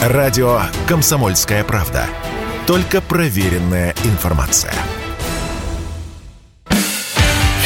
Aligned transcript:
Радио 0.00 0.62
«Комсомольская 0.88 1.62
правда». 1.62 2.06
Только 2.66 3.02
проверенная 3.02 3.94
информация. 4.04 4.72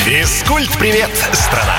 Физкульт-привет, 0.04 1.10
страна! 1.32 1.76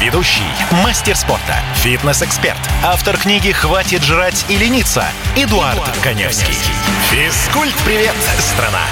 Ведущий, 0.00 0.48
мастер 0.82 1.14
спорта, 1.14 1.56
фитнес-эксперт, 1.74 2.56
автор 2.82 3.18
книги 3.18 3.52
«Хватит 3.52 4.02
жрать 4.02 4.46
и 4.48 4.56
лениться» 4.56 5.04
Эдуард, 5.36 5.74
Эдуард 5.74 5.98
Коневский. 6.02 6.54
Физкульт-привет, 7.10 8.14
страна! 8.38 8.86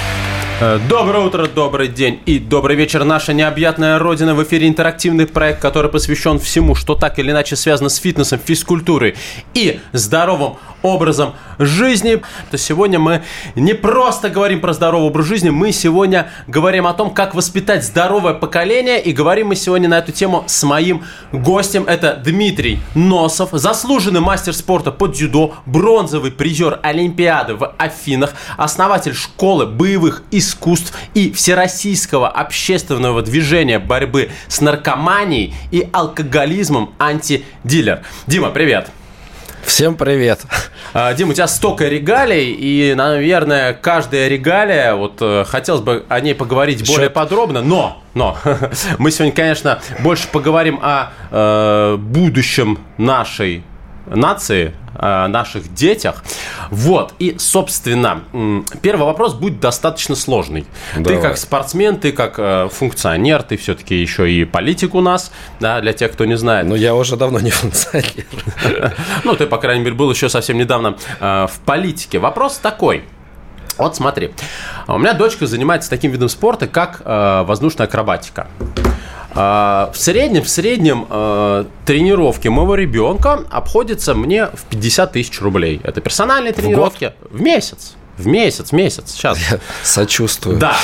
Э, 0.63 0.79
доброе 0.87 1.25
утро, 1.25 1.47
добрый 1.47 1.87
день 1.87 2.19
и 2.27 2.37
добрый 2.37 2.75
вечер. 2.75 3.03
Наша 3.03 3.33
необъятная 3.33 3.97
родина 3.97 4.35
в 4.35 4.43
эфире 4.43 4.67
интерактивный 4.67 5.25
проект, 5.25 5.59
который 5.59 5.89
посвящен 5.89 6.37
всему, 6.37 6.75
что 6.75 6.93
так 6.93 7.17
или 7.17 7.31
иначе 7.31 7.55
связано 7.55 7.89
с 7.89 7.95
фитнесом, 7.95 8.39
физкультурой 8.45 9.15
и 9.55 9.79
здоровым 9.91 10.57
образом 10.81 11.33
жизни, 11.59 12.21
то 12.49 12.57
сегодня 12.57 12.99
мы 12.99 13.23
не 13.55 13.73
просто 13.73 14.29
говорим 14.29 14.61
про 14.61 14.73
здоровый 14.73 15.07
образ 15.07 15.25
жизни, 15.25 15.49
мы 15.49 15.71
сегодня 15.71 16.29
говорим 16.47 16.87
о 16.87 16.93
том, 16.93 17.11
как 17.11 17.35
воспитать 17.35 17.83
здоровое 17.83 18.33
поколение, 18.33 19.01
и 19.01 19.11
говорим 19.11 19.47
мы 19.47 19.55
сегодня 19.55 19.89
на 19.89 19.99
эту 19.99 20.11
тему 20.11 20.43
с 20.47 20.63
моим 20.63 21.03
гостем. 21.31 21.85
Это 21.87 22.15
Дмитрий 22.15 22.79
Носов, 22.95 23.49
заслуженный 23.53 24.21
мастер 24.21 24.53
спорта 24.53 24.91
по 24.91 25.07
дзюдо, 25.07 25.55
бронзовый 25.65 26.31
призер 26.31 26.79
Олимпиады 26.83 27.55
в 27.55 27.73
Афинах, 27.77 28.33
основатель 28.57 29.13
школы 29.13 29.65
боевых 29.65 30.23
искусств 30.31 30.97
и 31.13 31.31
всероссийского 31.31 32.29
общественного 32.29 33.21
движения 33.21 33.79
борьбы 33.79 34.29
с 34.47 34.61
наркоманией 34.61 35.53
и 35.71 35.87
алкоголизмом 35.91 36.93
антидилер. 36.99 38.03
Дима, 38.27 38.49
привет! 38.49 38.91
Всем 39.65 39.95
привет. 39.95 40.41
А, 40.93 41.13
Дим, 41.13 41.29
у 41.29 41.33
тебя 41.33 41.47
столько 41.47 41.87
регалий, 41.87 42.51
и, 42.51 42.93
наверное, 42.95 43.73
каждая 43.73 44.27
регалия, 44.27 44.95
вот 44.95 45.17
э, 45.21 45.45
хотелось 45.47 45.81
бы 45.81 46.05
о 46.09 46.19
ней 46.19 46.35
поговорить 46.35 46.85
более 46.87 47.09
подробно, 47.09 47.61
но, 47.61 48.03
но, 48.13 48.37
мы 48.97 49.11
сегодня, 49.11 49.33
конечно, 49.33 49.79
больше 49.99 50.27
поговорим 50.27 50.79
о 50.81 51.11
э, 51.31 51.97
будущем 51.97 52.79
нашей 52.97 53.63
нации, 54.07 54.73
о 55.01 55.27
наших 55.27 55.73
детях. 55.73 56.23
Вот, 56.69 57.13
и, 57.19 57.35
собственно, 57.39 58.21
первый 58.81 59.05
вопрос 59.05 59.33
будет 59.33 59.59
достаточно 59.59 60.15
сложный. 60.15 60.65
Давай. 60.95 61.15
Ты 61.15 61.21
как 61.21 61.37
спортсмен, 61.37 61.97
ты 61.97 62.11
как 62.11 62.35
э, 62.37 62.69
функционер, 62.71 63.41
ты 63.43 63.57
все-таки 63.57 63.95
еще 63.95 64.31
и 64.31 64.45
политик 64.45 64.93
у 64.93 65.01
нас, 65.01 65.31
да, 65.59 65.81
для 65.81 65.93
тех, 65.93 66.11
кто 66.11 66.25
не 66.25 66.37
знает. 66.37 66.67
Ну, 66.67 66.75
я 66.75 66.93
уже 66.93 67.15
давно 67.15 67.39
не 67.39 67.49
функционер. 67.51 68.25
Ну, 69.23 69.35
ты, 69.35 69.47
по 69.47 69.57
крайней 69.57 69.83
мере, 69.83 69.95
был 69.95 70.11
еще 70.11 70.29
совсем 70.29 70.57
недавно 70.57 70.95
э, 71.19 71.47
в 71.47 71.59
политике. 71.65 72.19
Вопрос 72.19 72.57
такой. 72.57 73.03
Вот 73.77 73.95
смотри, 73.95 74.31
у 74.87 74.97
меня 74.97 75.13
дочка 75.13 75.47
занимается 75.47 75.89
таким 75.89 76.11
видом 76.11 76.29
спорта, 76.29 76.67
как 76.67 77.01
э, 77.03 77.43
воздушная 77.43 77.87
акробатика. 77.87 78.47
А, 79.33 79.91
в 79.93 79.97
среднем, 79.97 80.43
в 80.43 80.49
среднем 80.49 81.07
э, 81.09 81.65
тренировки 81.85 82.47
моего 82.47 82.75
ребенка 82.75 83.45
обходятся 83.49 84.13
мне 84.13 84.47
в 84.47 84.65
50 84.69 85.11
тысяч 85.13 85.41
рублей. 85.41 85.79
Это 85.83 86.01
персональные 86.01 86.53
тренировки 86.53 87.13
в, 87.29 87.37
в 87.37 87.41
месяц. 87.41 87.95
В 88.17 88.27
месяц, 88.27 88.71
месяц, 88.71 89.11
сейчас. 89.11 89.39
Я 89.49 89.59
сочувствую. 89.83 90.57
Да. 90.57 90.75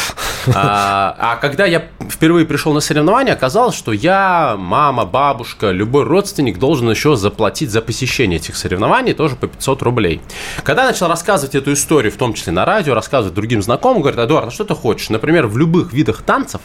А, 0.55 1.15
а 1.19 1.35
когда 1.35 1.65
я 1.65 1.87
впервые 2.09 2.45
пришел 2.45 2.73
на 2.73 2.79
соревнования, 2.79 3.33
оказалось, 3.33 3.75
что 3.75 3.91
я, 3.91 4.55
мама, 4.57 5.05
бабушка, 5.05 5.71
любой 5.71 6.05
родственник 6.05 6.57
должен 6.57 6.89
еще 6.89 7.15
заплатить 7.15 7.69
за 7.69 7.81
посещение 7.81 8.39
этих 8.39 8.55
соревнований 8.55 9.13
тоже 9.13 9.35
по 9.35 9.47
500 9.47 9.81
рублей. 9.83 10.21
Когда 10.63 10.83
я 10.83 10.91
начал 10.91 11.07
рассказывать 11.07 11.53
эту 11.53 11.73
историю, 11.73 12.11
в 12.11 12.15
том 12.15 12.33
числе 12.33 12.53
на 12.53 12.65
радио, 12.65 12.93
рассказывать 12.93 13.35
другим 13.35 13.61
знакомым, 13.61 14.01
говорят, 14.01 14.25
Эдуард, 14.25 14.47
а 14.47 14.51
что 14.51 14.63
ты 14.63 14.73
хочешь? 14.73 15.09
Например, 15.09 15.47
в 15.47 15.57
любых 15.57 15.91
видах 15.91 16.21
танцев 16.21 16.61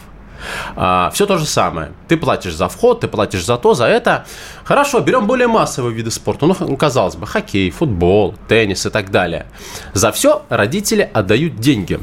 а, 0.75 1.09
все 1.13 1.25
то 1.25 1.37
же 1.37 1.45
самое. 1.45 1.91
Ты 2.07 2.17
платишь 2.17 2.55
за 2.55 2.67
вход, 2.69 3.01
ты 3.01 3.07
платишь 3.07 3.45
за 3.45 3.57
то, 3.57 3.73
за 3.73 3.85
это. 3.85 4.25
Хорошо, 4.63 4.99
берем 4.99 5.27
более 5.27 5.47
массовые 5.47 5.93
виды 5.93 6.11
спорта. 6.11 6.45
Ну, 6.45 6.77
казалось 6.77 7.15
бы, 7.15 7.27
хоккей, 7.27 7.69
футбол, 7.69 8.35
теннис 8.47 8.85
и 8.85 8.89
так 8.89 9.11
далее. 9.11 9.45
За 9.93 10.11
все 10.11 10.43
родители 10.49 11.09
отдают 11.13 11.57
деньги. 11.57 11.99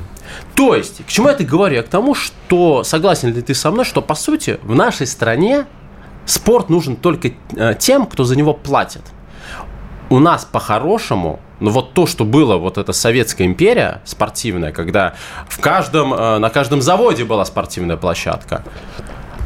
То 0.55 0.75
есть, 0.75 1.05
к 1.05 1.09
чему 1.09 1.29
я 1.29 1.35
это 1.35 1.45
говорю? 1.45 1.77
Я 1.77 1.83
к 1.83 1.89
тому, 1.89 2.15
что 2.15 2.85
согласен 2.85 3.35
ли 3.35 3.43
ты 3.43 3.55
со 3.55 3.71
мной, 3.71 3.85
что 3.85 4.03
по 4.03 4.15
сути 4.15 4.59
в 4.63 4.75
нашей 4.75 5.07
стране 5.07 5.67
спорт 6.25 6.69
нужен 6.69 6.97
только 6.97 7.33
э, 7.57 7.75
тем, 7.79 8.07
кто 8.07 8.25
за 8.25 8.37
него 8.37 8.55
платит. 8.55 9.03
У 10.11 10.19
нас 10.19 10.45
по-хорошему 10.45 11.41
но 11.61 11.71
вот 11.71 11.93
то, 11.93 12.07
что 12.07 12.25
было, 12.25 12.57
вот 12.57 12.79
эта 12.79 12.93
советская 12.93 13.47
империя 13.47 14.01
спортивная, 14.05 14.73
когда 14.73 15.15
в 15.49 15.61
каждом, 15.61 16.13
э, 16.13 16.39
на 16.39 16.51
каждом 16.51 16.81
заводе 16.81 17.25
была 17.25 17.45
спортивная 17.45 17.97
площадка, 17.97 18.65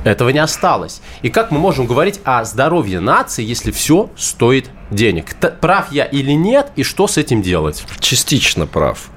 этого 0.05 0.29
не 0.29 0.39
осталось. 0.39 1.03
И 1.23 1.31
как 1.31 1.51
мы 1.51 1.59
можем 1.59 1.87
говорить 1.87 2.21
о 2.25 2.45
здоровье 2.45 3.01
нации, 3.01 3.43
если 3.43 3.73
все 3.73 4.11
стоит 4.17 4.71
денег? 4.91 5.35
Прав 5.61 5.91
я 5.91 6.05
или 6.05 6.33
нет, 6.33 6.71
и 6.77 6.83
что 6.83 7.07
с 7.09 7.17
этим 7.19 7.43
делать? 7.43 7.85
Частично 7.99 8.67
прав. 8.67 9.09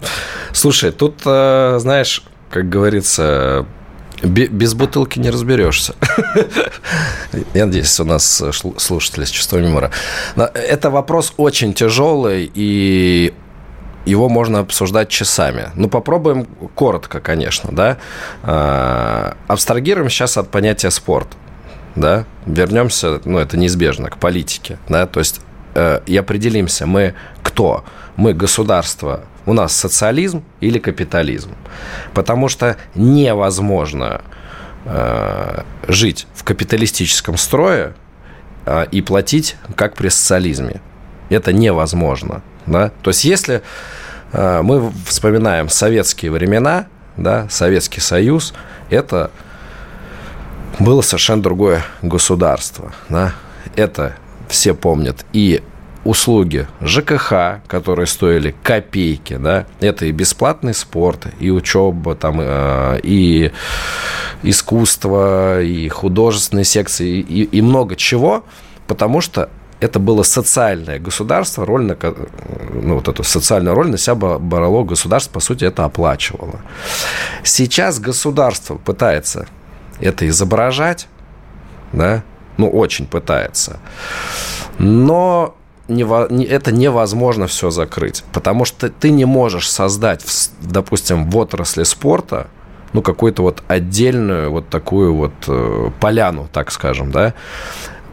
Слушай, 0.52 0.92
тут, 0.92 1.22
э, 1.24 1.78
знаешь, 1.78 2.22
как 2.50 2.68
говорится, 2.68 3.66
без 4.22 4.74
бутылки 4.74 5.18
не 5.18 5.30
разберешься. 5.30 5.94
Я 7.54 7.66
надеюсь, 7.66 7.98
у 8.00 8.04
нас 8.04 8.42
слушатели 8.78 9.24
с 9.24 9.30
чувством 9.30 9.62
юмора. 9.62 9.90
Это 10.36 10.90
вопрос 10.90 11.34
очень 11.36 11.74
тяжелый, 11.74 12.50
и 12.54 13.34
его 14.04 14.28
можно 14.28 14.60
обсуждать 14.60 15.08
часами. 15.08 15.70
Ну, 15.74 15.88
попробуем 15.88 16.46
коротко, 16.74 17.20
конечно, 17.20 17.70
да. 17.72 17.98
А, 18.42 19.36
абстрагируем 19.48 20.10
сейчас 20.10 20.36
от 20.36 20.50
понятия 20.50 20.90
спорт, 20.90 21.28
да. 21.94 22.24
Вернемся, 22.46 23.20
ну, 23.24 23.38
это 23.38 23.56
неизбежно, 23.56 24.10
к 24.10 24.18
политике, 24.18 24.78
да. 24.88 25.06
То 25.06 25.20
есть 25.20 25.40
э, 25.74 26.00
и 26.06 26.16
определимся, 26.16 26.86
мы 26.86 27.14
кто? 27.52 27.84
Мы 28.16 28.32
государство, 28.32 29.24
у 29.44 29.52
нас 29.52 29.76
социализм 29.76 30.42
или 30.60 30.78
капитализм. 30.78 31.50
Потому 32.14 32.48
что 32.48 32.76
невозможно 32.94 34.22
э, 34.86 35.62
жить 35.86 36.26
в 36.34 36.44
капиталистическом 36.44 37.36
строе 37.36 37.94
э, 38.64 38.86
и 38.90 39.02
платить, 39.02 39.56
как 39.76 39.94
при 39.94 40.08
социализме. 40.08 40.80
Это 41.28 41.52
невозможно. 41.52 42.42
Да? 42.66 42.90
То 43.02 43.10
есть, 43.10 43.24
если 43.24 43.62
э, 44.32 44.62
мы 44.62 44.90
вспоминаем 45.06 45.68
советские 45.68 46.30
времена, 46.30 46.86
да, 47.18 47.48
Советский 47.50 48.00
Союз, 48.00 48.54
это 48.88 49.30
было 50.78 51.02
совершенно 51.02 51.42
другое 51.42 51.84
государство. 52.00 52.92
Да? 53.10 53.34
Это 53.76 54.16
все 54.48 54.72
помнят. 54.72 55.26
И 55.34 55.62
услуги 56.04 56.66
ЖКХ, 56.80 57.62
которые 57.68 58.06
стоили 58.06 58.54
копейки, 58.62 59.36
да, 59.36 59.66
это 59.80 60.06
и 60.06 60.12
бесплатный 60.12 60.74
спорт, 60.74 61.26
и 61.38 61.50
учеба, 61.50 62.14
там, 62.14 62.38
э, 62.40 63.00
и 63.02 63.52
искусство, 64.42 65.62
и 65.62 65.88
художественные 65.88 66.64
секции, 66.64 67.20
и, 67.20 67.44
и 67.44 67.62
много 67.62 67.94
чего, 67.96 68.44
потому 68.86 69.20
что 69.20 69.48
это 69.80 69.98
было 69.98 70.22
социальное 70.22 70.98
государство, 70.98 71.66
роль 71.66 71.84
на, 71.84 71.96
ну, 72.72 72.96
вот 72.96 73.08
эту 73.08 73.24
социальную 73.24 73.74
роль 73.74 73.90
на 73.90 73.98
себя 73.98 74.38
брало 74.38 74.84
государство, 74.84 75.32
по 75.32 75.40
сути, 75.40 75.64
это 75.64 75.84
оплачивало. 75.84 76.60
Сейчас 77.42 77.98
государство 77.98 78.76
пытается 78.76 79.46
это 80.00 80.28
изображать, 80.28 81.08
да, 81.92 82.22
ну, 82.56 82.68
очень 82.68 83.06
пытается. 83.06 83.80
Но 84.78 85.56
это 85.98 86.72
невозможно 86.72 87.46
все 87.46 87.70
закрыть, 87.70 88.24
потому 88.32 88.64
что 88.64 88.88
ты 88.88 89.10
не 89.10 89.24
можешь 89.24 89.70
создать, 89.70 90.24
допустим, 90.60 91.30
в 91.30 91.36
отрасли 91.36 91.84
спорта, 91.84 92.48
ну, 92.92 93.02
какую-то 93.02 93.42
вот 93.42 93.62
отдельную 93.68 94.50
вот 94.50 94.68
такую 94.68 95.14
вот 95.14 95.32
э, 95.48 95.90
поляну, 96.00 96.48
так 96.52 96.70
скажем, 96.70 97.10
да, 97.10 97.34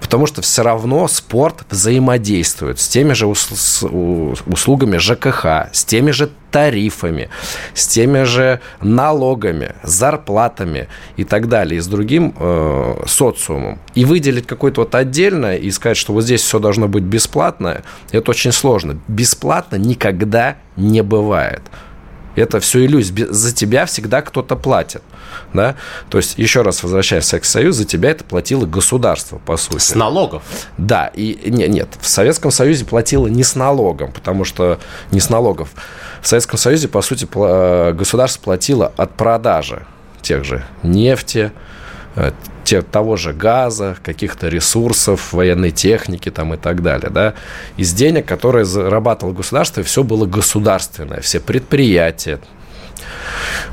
Потому 0.10 0.26
что 0.26 0.42
все 0.42 0.64
равно 0.64 1.08
спорт 1.08 1.66
взаимодействует 1.70 2.80
с 2.80 2.88
теми 2.88 3.14
же 3.14 3.28
услугами 3.28 4.98
ЖКХ, 4.98 5.72
с 5.72 5.86
теми 5.86 6.10
же 6.10 6.32
тарифами, 6.50 7.30
с 7.76 7.86
теми 7.86 8.24
же 8.24 8.60
налогами, 8.82 9.76
зарплатами 9.84 10.88
и 11.16 11.26
так 11.26 11.48
далее, 11.48 11.78
и 11.78 11.82
с 11.82 11.86
другим 11.86 12.34
э, 12.40 13.04
социумом. 13.06 13.78
И 13.94 14.04
выделить 14.04 14.48
какое-то 14.48 14.82
вот 14.82 14.96
отдельное 14.96 15.58
и 15.58 15.70
сказать, 15.70 15.98
что 15.98 16.14
вот 16.14 16.24
здесь 16.24 16.42
все 16.42 16.58
должно 16.58 16.88
быть 16.88 17.04
бесплатно, 17.04 17.84
это 18.12 18.32
очень 18.32 18.52
сложно. 18.52 19.00
Бесплатно 19.08 19.76
никогда 19.76 20.56
не 20.76 21.04
бывает. 21.04 21.62
Это 22.40 22.60
все 22.60 22.86
иллюзия. 22.86 23.28
За 23.30 23.54
тебя 23.54 23.86
всегда 23.86 24.22
кто-то 24.22 24.56
платит. 24.56 25.02
Да? 25.54 25.76
То 26.10 26.18
есть, 26.18 26.38
еще 26.38 26.62
раз 26.62 26.84
возвращаясь 26.84 27.24
в 27.24 27.28
Советский 27.28 27.52
Союз, 27.52 27.76
за 27.76 27.86
тебя 27.86 28.12
это 28.12 28.24
платило 28.24 28.66
государство, 28.66 29.40
по 29.40 29.58
сути. 29.58 29.80
С 29.80 29.96
налогов? 29.96 30.44
Да. 30.78 31.12
И 31.14 31.50
не, 31.50 31.68
нет, 31.68 31.90
в 32.00 32.08
Советском 32.08 32.52
Союзе 32.52 32.86
платило 32.86 33.28
не 33.28 33.44
с 33.44 33.56
налогом, 33.56 34.12
потому 34.12 34.46
что 34.46 34.80
не 35.12 35.20
с 35.20 35.30
налогов. 35.30 35.70
В 36.22 36.28
Советском 36.28 36.58
Союзе, 36.58 36.88
по 36.88 37.02
сути, 37.02 37.28
государство 37.94 38.42
платило 38.42 38.92
от 38.98 39.16
продажи 39.16 39.86
тех 40.22 40.44
же 40.44 40.64
нефти, 40.84 41.52
э, 41.54 41.69
те, 42.64 42.82
того 42.82 43.16
же 43.16 43.34
газа, 43.34 43.98
каких-то 44.04 44.48
ресурсов, 44.48 45.34
военной 45.34 45.72
техники 45.72 46.30
там 46.30 46.54
и 46.54 46.58
так 46.58 46.84
далее, 46.84 47.10
да, 47.10 47.34
из 47.78 47.94
денег, 47.94 48.26
которые 48.26 48.66
зарабатывало 48.66 49.34
государство, 49.34 49.82
все 49.84 50.04
было 50.04 50.26
государственное, 50.26 51.22
все 51.22 51.40
предприятия, 51.40 52.40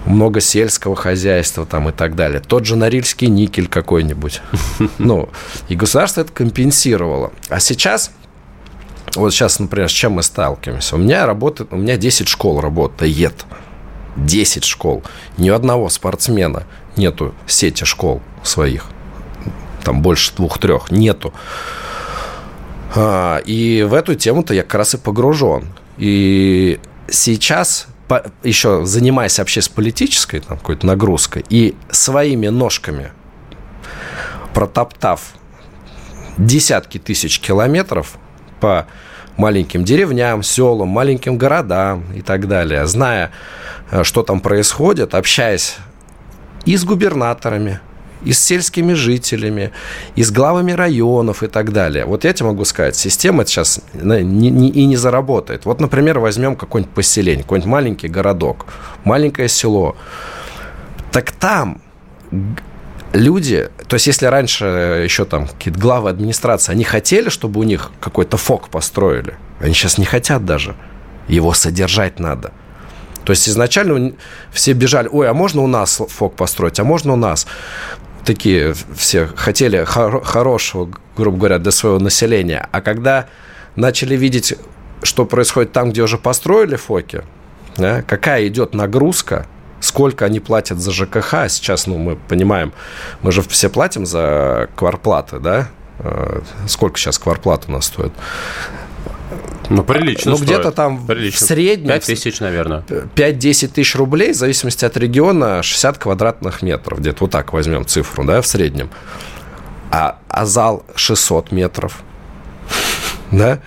много 0.07 0.41
сельского 0.41 0.97
хозяйства 0.97 1.67
там 1.67 1.89
и 1.89 1.93
так 1.93 2.15
далее. 2.15 2.41
Тот 2.41 2.65
же 2.65 2.77
Норильский 2.77 3.27
никель 3.27 3.69
какой-нибудь. 3.69 4.41
Ну, 4.99 5.29
и 5.69 5.75
государство 5.75 6.23
это 6.23 6.33
компенсировало. 6.33 7.33
А 7.49 7.61
сейчас 7.61 8.13
вот 9.15 9.33
сейчас, 9.33 9.59
например, 9.59 9.89
с 9.89 9.93
чем 9.93 10.13
мы 10.13 10.23
сталкиваемся? 10.23 10.97
У 10.97 10.99
меня 10.99 11.27
работает, 11.27 11.73
у 11.73 11.77
меня 11.77 11.97
10 11.97 12.29
школ 12.29 12.61
работает. 12.61 13.45
10 14.17 14.65
школ. 14.65 15.03
Ни 15.37 15.49
одного 15.49 15.89
спортсмена 15.89 16.65
нету 16.97 17.35
сети 17.47 17.85
школ 17.85 18.23
своих. 18.43 18.87
Там 19.85 20.03
больше 20.03 20.35
двух-трех. 20.35 20.91
Нету. 20.91 21.33
А, 22.95 23.39
и 23.39 23.83
в 23.83 23.95
эту 23.95 24.15
тему-то 24.15 24.55
я 24.55 24.63
как 24.63 24.75
раз 24.75 24.95
и 24.95 24.99
погружен. 24.99 25.67
И 25.99 26.81
сейчас 27.09 27.89
еще 28.43 28.85
занимаясь 28.85 29.39
вообще 29.39 29.61
с 29.61 29.69
политической 29.69 30.41
там, 30.41 30.59
какой-то 30.59 30.87
нагрузкой 30.87 31.45
и 31.49 31.75
своими 31.91 32.49
ножками 32.49 33.11
протоптав 34.55 35.21
десятки 36.39 36.99
тысяч 36.99 37.41
километров 37.41 38.17
по 38.61 38.87
маленьким 39.37 39.85
деревням, 39.85 40.43
селам, 40.43 40.89
маленьким 40.89 41.37
городам 41.37 42.05
и 42.15 42.23
так 42.23 42.49
далее, 42.49 42.87
зная, 42.87 43.33
э, 43.91 44.03
что 44.03 44.23
там 44.23 44.41
происходит, 44.41 45.15
общаясь 45.15 45.77
и 46.67 46.77
с 46.77 46.85
губернаторами, 46.85 47.81
и 48.25 48.33
с 48.33 48.41
сельскими 48.41 48.93
жителями, 48.93 49.71
и 50.17 50.23
с 50.23 50.31
главами 50.31 50.73
районов 50.73 51.43
и 51.43 51.47
так 51.47 51.73
далее. 51.73 52.05
Вот 52.05 52.25
я 52.25 52.33
тебе 52.33 52.47
могу 52.47 52.65
сказать, 52.65 52.97
система 52.97 53.47
сейчас 53.47 53.81
не, 53.95 54.51
не, 54.51 54.69
и 54.69 54.85
не 54.85 54.97
заработает. 54.97 55.65
Вот, 55.65 55.81
например, 55.81 56.19
возьмем 56.19 56.57
какое-нибудь 56.57 56.95
поселение, 56.95 57.43
какой-нибудь 57.43 57.71
маленький 57.71 58.09
городок, 58.09 58.67
маленькое 59.05 59.49
село. 59.49 59.97
Так 61.13 61.31
там 61.31 61.81
люди, 63.13 63.69
то 63.87 63.95
есть 63.95 64.09
если 64.09 64.27
раньше 64.27 64.65
еще 65.05 65.25
там 65.25 65.47
какие-то 65.47 65.79
главы 65.79 66.11
администрации, 66.11 66.73
они 66.73 66.85
хотели, 66.85 67.29
чтобы 67.29 67.61
у 67.61 67.63
них 67.63 67.93
какой-то 68.01 68.37
фок 68.37 68.69
построили, 68.69 69.35
они 69.61 69.73
сейчас 69.73 69.99
не 69.99 70.05
хотят 70.05 70.45
даже. 70.45 70.75
Его 71.29 71.55
содержать 71.55 72.21
надо. 72.21 72.53
То 73.27 73.33
есть 73.33 73.49
изначально 73.49 74.13
все 74.53 74.73
бежали, 74.73 75.09
ой, 75.11 75.29
а 75.29 75.35
можно 75.35 75.61
у 75.63 75.67
нас 75.67 76.01
фок 76.09 76.37
построить, 76.37 76.79
а 76.79 76.85
можно 76.85 77.15
у 77.15 77.17
нас? 77.17 77.49
Такие 78.25 78.73
все 78.95 79.29
хотели 79.35 79.83
хор- 79.85 80.23
хорошего, 80.23 80.89
грубо 81.17 81.37
говоря, 81.37 81.59
для 81.59 81.73
своего 81.73 81.99
населения. 81.99 82.69
А 82.71 82.81
когда 82.81 83.27
начали 83.75 84.15
видеть, 84.15 84.55
что 85.03 85.27
происходит 85.27 85.73
там, 85.73 85.91
где 85.91 86.03
уже 86.03 86.19
построили 86.19 86.77
фоки, 86.77 87.23
да, 87.77 88.03
какая 88.03 88.47
идет 88.47 88.75
нагрузка, 88.75 89.47
сколько 89.81 90.25
они 90.25 90.39
платят 90.39 90.79
за 90.79 90.93
ЖКХ. 90.93 91.49
Сейчас, 91.49 91.89
ну, 91.89 91.99
мы 91.99 92.15
понимаем, 92.15 92.73
мы 93.23 93.33
же 93.33 93.43
все 93.43 93.69
платим 93.69 94.07
за 94.07 94.69
кварплаты, 94.77 95.41
да? 95.41 95.69
Э, 95.99 96.43
сколько 96.69 96.97
сейчас 96.97 97.19
кварплат 97.19 97.65
у 97.67 97.73
нас 97.73 97.87
стоит? 97.87 98.13
Ну, 99.69 99.83
прилично 99.83 100.33
Ну, 100.33 100.39
где-то 100.39 100.73
там 100.73 101.07
прилично. 101.07 101.47
в 101.47 101.49
среднем... 101.49 101.89
5 101.89 102.05
тысяч, 102.05 102.41
наверное. 102.41 102.83
5-10 102.89 103.69
тысяч 103.69 103.95
рублей, 103.95 104.33
в 104.33 104.37
зависимости 104.37 104.85
от 104.85 104.97
региона, 104.97 105.63
60 105.63 105.99
квадратных 105.99 106.63
метров. 106.63 107.01
Где-то 107.01 107.25
вот 107.25 107.31
так 107.31 107.53
возьмем 107.53 107.87
цифру, 107.87 108.25
да, 108.25 108.41
в 108.41 108.47
среднем. 108.47 108.91
А, 109.91 110.19
а 110.29 110.47
зал 110.47 110.85
600 110.95 111.53
метров 111.53 112.03
да? 113.31 113.61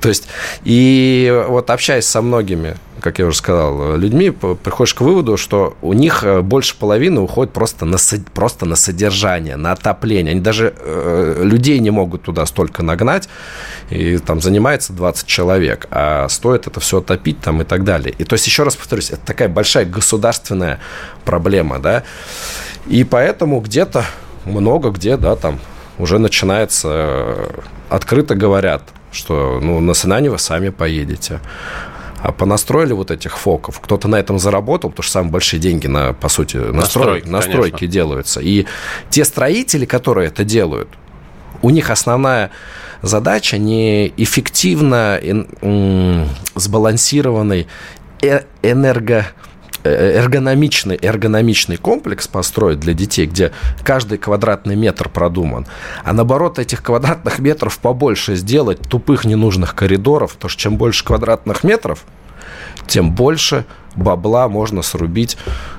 То 0.00 0.08
есть, 0.08 0.28
и 0.64 1.44
вот 1.48 1.70
общаясь 1.70 2.06
со 2.06 2.22
многими, 2.22 2.76
как 3.06 3.20
я 3.20 3.26
уже 3.26 3.36
сказал, 3.36 3.96
людьми, 3.96 4.30
приходишь 4.30 4.92
к 4.92 5.00
выводу, 5.00 5.36
что 5.36 5.76
у 5.80 5.92
них 5.92 6.24
э, 6.24 6.40
больше 6.40 6.76
половины 6.76 7.20
уходит 7.20 7.52
просто 7.52 7.84
на, 7.84 7.98
просто 8.34 8.66
на 8.66 8.74
содержание, 8.74 9.54
на 9.54 9.70
отопление. 9.70 10.32
Они 10.32 10.40
даже 10.40 10.74
э, 10.76 11.42
людей 11.44 11.78
не 11.78 11.90
могут 11.90 12.22
туда 12.22 12.44
столько 12.46 12.82
нагнать, 12.82 13.28
и 13.90 14.18
там 14.18 14.40
занимается 14.40 14.92
20 14.92 15.24
человек, 15.24 15.86
а 15.92 16.28
стоит 16.28 16.66
это 16.66 16.80
все 16.80 16.98
отопить 16.98 17.40
там 17.40 17.62
и 17.62 17.64
так 17.64 17.84
далее. 17.84 18.12
И 18.18 18.24
то 18.24 18.32
есть, 18.32 18.44
еще 18.48 18.64
раз 18.64 18.74
повторюсь, 18.74 19.10
это 19.10 19.24
такая 19.24 19.48
большая 19.48 19.84
государственная 19.84 20.80
проблема, 21.24 21.78
да, 21.78 22.02
и 22.88 23.04
поэтому 23.04 23.60
где-то 23.60 24.04
много 24.44 24.90
где, 24.90 25.16
да, 25.16 25.36
там 25.36 25.60
уже 25.96 26.18
начинается, 26.18 26.88
э, 26.90 27.60
открыто 27.88 28.34
говорят, 28.34 28.82
что 29.12 29.60
ну, 29.62 29.78
на 29.78 29.94
Синане 29.94 30.28
вы 30.28 30.40
сами 30.40 30.70
поедете. 30.70 31.38
А 32.26 32.32
понастроили 32.32 32.92
вот 32.92 33.12
этих 33.12 33.38
фоков. 33.38 33.78
Кто-то 33.78 34.08
на 34.08 34.16
этом 34.16 34.40
заработал, 34.40 34.90
потому 34.90 35.04
что 35.04 35.12
самые 35.12 35.30
большие 35.30 35.60
деньги, 35.60 35.86
на, 35.86 36.12
по 36.12 36.28
сути, 36.28 36.56
настрой, 36.56 37.22
настройки, 37.22 37.28
настройки 37.28 37.86
делаются. 37.86 38.40
И 38.40 38.66
те 39.10 39.24
строители, 39.24 39.84
которые 39.84 40.26
это 40.26 40.42
делают, 40.42 40.88
у 41.62 41.70
них 41.70 41.88
основная 41.88 42.50
задача 43.00 43.58
не 43.58 44.08
эффективно 44.16 45.20
сбалансированный 46.56 47.68
э, 48.22 48.40
энерго 48.62 49.26
эргономичный, 49.84 50.98
эргономичный 51.00 51.76
комплекс 51.76 52.26
построить 52.26 52.80
для 52.80 52.94
детей, 52.94 53.26
где 53.26 53.52
каждый 53.84 54.18
квадратный 54.18 54.76
метр 54.76 55.08
продуман, 55.08 55.66
а 56.04 56.12
наоборот 56.12 56.58
этих 56.58 56.82
квадратных 56.82 57.38
метров 57.38 57.78
побольше 57.78 58.34
сделать 58.34 58.80
тупых 58.80 59.24
ненужных 59.24 59.74
коридоров, 59.74 60.34
потому 60.34 60.50
что 60.50 60.60
чем 60.60 60.76
больше 60.76 61.04
квадратных 61.04 61.64
метров, 61.64 62.04
тем 62.86 63.12
больше 63.12 63.64
бабла 63.94 64.48
можно 64.48 64.82
срубить 64.82 65.36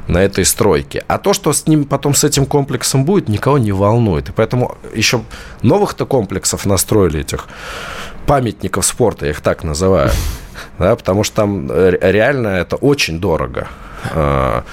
на 0.08 0.18
этой 0.18 0.44
стройке. 0.44 1.04
А 1.08 1.18
то, 1.18 1.34
что 1.34 1.54
с 1.54 1.68
ним 1.68 1.86
потом 1.86 2.16
с 2.16 2.24
этим 2.24 2.46
комплексом 2.46 3.06
будет, 3.06 3.30
никого 3.30 3.58
не 3.58 3.72
волнует. 3.72 4.30
И 4.30 4.32
поэтому 4.32 4.78
еще 4.94 5.22
новых-то 5.62 6.06
комплексов 6.06 6.66
настроили 6.66 7.22
этих 7.22 7.48
памятников 8.26 8.86
спорта, 8.86 9.26
я 9.26 9.32
их 9.32 9.42
так 9.42 9.64
называю. 9.64 10.12
Да, 10.80 10.96
потому 10.96 11.24
что 11.24 11.36
там 11.36 11.72
реально 11.72 12.50
это 12.50 12.76
очень 12.76 13.20
дорого. 13.20 13.68
А, 14.12 14.64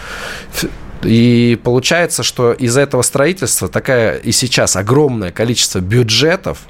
и 1.03 1.59
получается, 1.63 2.23
что 2.23 2.53
из 2.53 2.77
этого 2.77 3.03
строительства 3.03 3.69
такая 3.69 4.17
и 4.17 4.33
сейчас 4.33 4.77
огромное 4.77 5.31
количество 5.31 5.81
бюджетов 5.81 6.67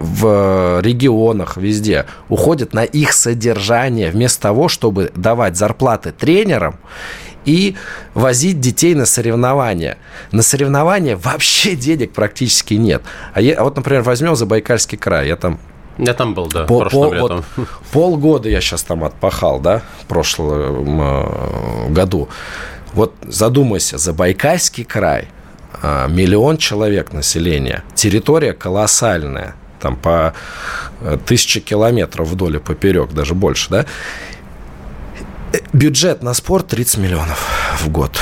в 0.00 0.80
регионах, 0.82 1.56
везде, 1.56 2.06
уходит 2.28 2.74
на 2.74 2.84
их 2.84 3.12
содержание, 3.12 4.10
вместо 4.10 4.42
того, 4.42 4.68
чтобы 4.68 5.12
давать 5.14 5.56
зарплаты 5.56 6.12
тренерам 6.12 6.76
и 7.44 7.76
возить 8.14 8.60
детей 8.60 8.94
на 8.94 9.06
соревнования. 9.06 9.98
На 10.32 10.42
соревнования 10.42 11.16
вообще 11.16 11.76
денег 11.76 12.12
практически 12.12 12.74
нет. 12.74 13.02
А, 13.32 13.40
я, 13.40 13.54
а 13.54 13.64
вот, 13.64 13.76
например, 13.76 14.02
возьмем 14.02 14.34
Забайкальский 14.34 14.98
край. 14.98 15.28
Я 15.28 15.36
там 15.36 15.58
я 15.98 16.14
там 16.14 16.34
был, 16.34 16.46
да, 16.46 16.64
пол, 16.64 16.84
пол, 16.90 17.14
вот, 17.14 17.44
полгода 17.92 18.48
я 18.48 18.60
сейчас 18.60 18.82
там 18.82 19.04
отпахал, 19.04 19.60
да, 19.60 19.82
в 20.02 20.06
прошлом 20.06 21.00
э, 21.00 21.88
году. 21.90 22.28
Вот 22.92 23.14
задумайся, 23.22 23.98
Забайкальский 23.98 24.84
край, 24.84 25.28
э, 25.82 26.08
миллион 26.08 26.56
человек 26.56 27.12
населения, 27.12 27.84
территория 27.94 28.54
колоссальная, 28.54 29.54
там 29.80 29.96
по 29.96 30.34
э, 31.00 31.16
тысяче 31.24 31.60
километров 31.60 32.28
вдоль 32.28 32.56
и 32.56 32.58
поперек, 32.58 33.12
даже 33.12 33.34
больше, 33.34 33.70
да. 33.70 33.86
Бюджет 35.72 36.22
на 36.24 36.34
спорт 36.34 36.66
30 36.68 36.98
миллионов 36.98 37.78
в 37.78 37.88
год 37.88 38.18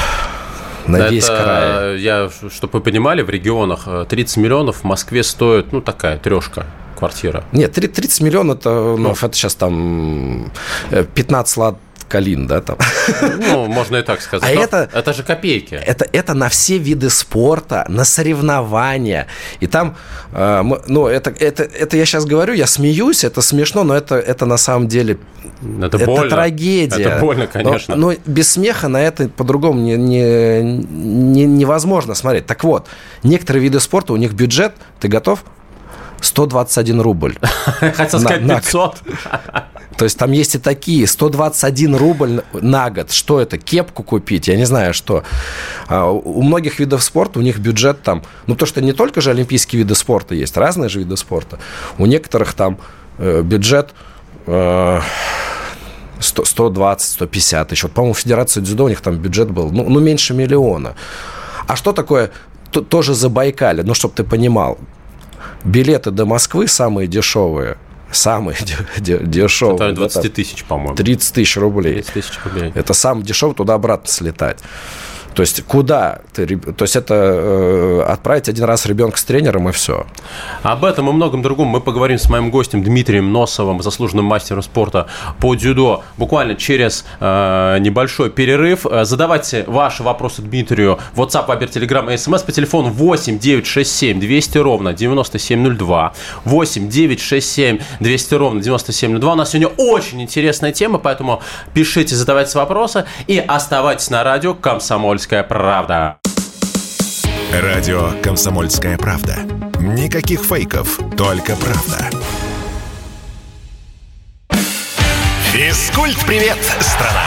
на 0.87 0.97
Это, 0.97 1.09
весь 1.09 1.27
край. 1.27 2.01
Я, 2.01 2.29
чтобы 2.51 2.79
вы 2.79 2.81
понимали, 2.81 3.23
в 3.23 3.31
регионах 3.31 3.89
30 4.09 4.37
миллионов 4.37 4.79
в 4.79 4.85
Москве 4.85 5.23
стоит, 5.23 5.73
ну, 5.73 5.81
такая 5.81 6.19
трешка 6.19 6.67
квартира. 7.03 7.45
Нет, 7.51 7.73
30 7.73 8.21
миллионов, 8.21 8.59
это, 8.59 8.71
ну, 8.71 9.11
это 9.11 9.33
сейчас 9.33 9.57
там 9.57 10.53
15 10.91 11.57
лет 11.57 11.75
Калин, 12.13 12.47
да, 12.47 12.61
там. 12.61 12.77
Ну, 13.39 13.67
можно 13.67 13.97
и 13.97 14.03
так 14.03 14.21
сказать. 14.21 14.49
А 14.49 14.53
это, 14.53 14.89
это 14.93 15.13
же 15.15 15.23
копейки. 15.23 15.75
Это, 15.75 16.07
это 16.13 16.35
на 16.35 16.49
все 16.49 16.77
виды 16.79 17.09
спорта, 17.09 17.87
на 17.89 18.05
соревнования. 18.05 19.27
И 19.61 19.67
там, 19.67 19.97
э, 20.33 20.63
ну, 20.87 21.07
это, 21.07 21.31
это, 21.31 21.63
это 21.63 21.97
я 21.97 22.05
сейчас 22.05 22.27
говорю, 22.27 22.53
я 22.53 22.67
смеюсь, 22.67 23.25
это 23.25 23.41
смешно, 23.41 23.83
но 23.83 23.95
это, 23.97 24.17
это 24.17 24.47
на 24.47 24.59
самом 24.59 24.89
деле... 24.89 25.19
Это, 25.81 25.97
это 25.97 26.07
больно. 26.07 26.29
трагедия. 26.29 27.03
Это 27.03 27.21
больно, 27.21 27.47
конечно. 27.47 27.97
Но, 27.97 28.11
но 28.11 28.17
без 28.27 28.53
смеха 28.53 28.89
на 28.89 29.01
это 29.01 29.29
по-другому 29.29 29.81
не, 29.81 29.97
не, 29.97 30.63
не, 30.63 31.47
невозможно 31.47 32.15
смотреть. 32.15 32.47
Так 32.47 32.63
вот, 32.63 32.89
некоторые 33.23 33.63
виды 33.63 33.81
спорта, 33.81 34.13
у 34.13 34.17
них 34.17 34.35
бюджет, 34.35 34.75
ты 35.01 35.09
готов? 35.09 35.45
121 36.23 37.01
рубль. 37.01 37.37
Хотел 37.95 38.21
сказать 38.21 38.47
500. 38.47 38.97
То 39.97 40.05
есть 40.05 40.19
там 40.19 40.33
есть 40.33 40.55
и 40.55 40.59
такие, 40.59 41.07
121 41.07 41.97
рубль 41.97 42.43
на 42.53 42.91
год. 42.91 43.11
Что 43.11 43.41
это? 43.41 43.59
Кепку 43.59 44.03
купить? 44.03 44.49
Я 44.49 44.57
не 44.57 44.65
знаю, 44.65 44.95
что. 44.95 45.23
А, 45.89 46.11
у 46.11 46.43
многих 46.43 46.79
видов 46.79 47.03
спорта, 47.03 47.39
у 47.39 47.43
них 47.43 47.59
бюджет 47.59 48.03
там... 48.03 48.23
Ну, 48.47 48.57
то, 48.57 48.67
что 48.67 48.81
не 48.81 48.93
только 48.93 49.21
же 49.21 49.31
олимпийские 49.31 49.81
виды 49.83 49.95
спорта 49.95 50.35
есть, 50.35 50.57
разные 50.57 50.89
же 50.89 51.01
виды 51.01 51.17
спорта. 51.17 51.59
У 51.99 52.07
некоторых 52.07 52.55
там 52.55 52.79
э, 53.19 53.43
бюджет... 53.43 53.91
120, 56.23 57.09
150 57.09 57.69
тысяч. 57.69 57.83
Вот, 57.83 57.93
по-моему, 57.93 58.15
Федерация 58.15 58.63
дзюдо, 58.63 58.85
у 58.85 58.89
них 58.89 59.01
там 59.01 59.19
бюджет 59.19 59.51
был, 59.51 59.71
ну, 59.71 59.89
ну 59.89 60.01
меньше 60.01 60.35
миллиона. 60.35 60.95
А 61.67 61.77
что 61.77 61.93
такое 61.93 62.31
тоже 62.89 63.15
Забайкалье? 63.15 63.85
Ну, 63.85 63.95
чтобы 63.95 64.15
ты 64.15 64.25
понимал, 64.25 64.79
билеты 65.65 66.11
до 66.11 66.27
Москвы 66.27 66.69
самые 66.69 67.09
дешевые– 67.09 67.77
самый 68.13 68.57
дешевый. 68.99 69.77
Это 69.77 69.93
20 69.93 70.35
тысяч, 70.35 70.65
по-моему. 70.65 70.95
30 70.95 71.35
тысяч 71.35 71.57
рублей. 71.57 71.95
30 71.95 72.13
тысяч 72.13 72.39
рублей. 72.45 72.73
Это 72.75 72.95
самый 72.95 73.25
дешевый 73.25 73.55
туда-обратно 73.55 74.09
слетать. 74.09 74.59
То 75.35 75.43
есть 75.43 75.65
куда 75.65 76.21
ты, 76.33 76.57
то 76.57 76.83
есть 76.83 76.97
это 76.97 77.15
э, 77.15 78.03
отправить 78.09 78.49
один 78.49 78.65
раз 78.65 78.87
ребенка 78.87 79.19
с 79.19 79.25
тренером 79.25 79.69
и 79.69 79.73
все. 79.73 80.07
Об 80.63 80.85
этом 80.85 81.09
и 81.09 81.13
многом 81.13 81.43
другом 81.43 81.69
мы 81.69 81.81
поговорим 81.81 82.19
с 82.19 82.29
моим 82.29 82.51
гостем 82.51 82.83
Дмитрием 82.83 83.33
Носовым, 83.33 83.83
заслуженным 83.83 84.25
мастером 84.25 84.63
спорта 84.63 85.07
по 85.41 85.55
дзюдо, 85.55 86.03
буквально 86.17 86.55
через 86.55 87.05
э, 87.21 87.79
небольшой 87.81 88.31
перерыв. 88.31 88.87
Э, 88.87 89.05
задавайте 89.05 89.65
ваши 89.67 90.03
вопросы 90.03 90.43
Дмитрию 90.43 90.99
WhatsApp, 91.17 91.47
Viber, 91.47 91.71
Telegram 91.71 92.13
и 92.13 92.17
смс 92.17 92.43
по 92.43 92.53
телефону 92.53 92.91
8 92.91 93.39
967 93.39 94.21
200 94.21 94.59
ровно 94.59 94.93
9702. 94.93 96.13
8 96.45 96.89
967 96.89 97.79
200 98.01 98.35
ровно 98.35 98.61
9702. 98.61 99.33
У 99.33 99.37
нас 99.37 99.51
сегодня 99.51 99.69
очень 99.79 100.23
интересная 100.23 100.73
тема, 100.73 100.99
поэтому 100.99 101.43
пишите, 101.75 102.15
задавайте 102.15 102.59
вопросы 102.59 103.07
и 103.27 103.39
оставайтесь 103.39 104.11
на 104.11 104.23
радио 104.25 104.55
«Комсомольск» 104.55 105.22
«Комсомольская 105.23 105.45
правда». 105.45 106.17
Радио 107.53 108.11
«Комсомольская 108.23 108.99
правда». 108.99 109.37
Никаких 109.79 110.41
фейков, 110.41 110.99
только 111.17 111.55
правда. 111.55 112.11
Физкульт-привет, 115.53 116.59
страна! 116.81 117.27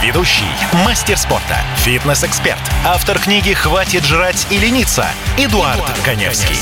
Ведущий, 0.00 0.44
мастер 0.84 1.16
спорта, 1.16 1.58
фитнес-эксперт, 1.78 2.60
автор 2.86 3.18
книги 3.18 3.52
«Хватит 3.52 4.04
жрать 4.04 4.46
и 4.50 4.58
лениться» 4.58 5.06
Эдуард, 5.36 5.78
Эдуард 5.78 5.98
Коневский. 6.04 6.56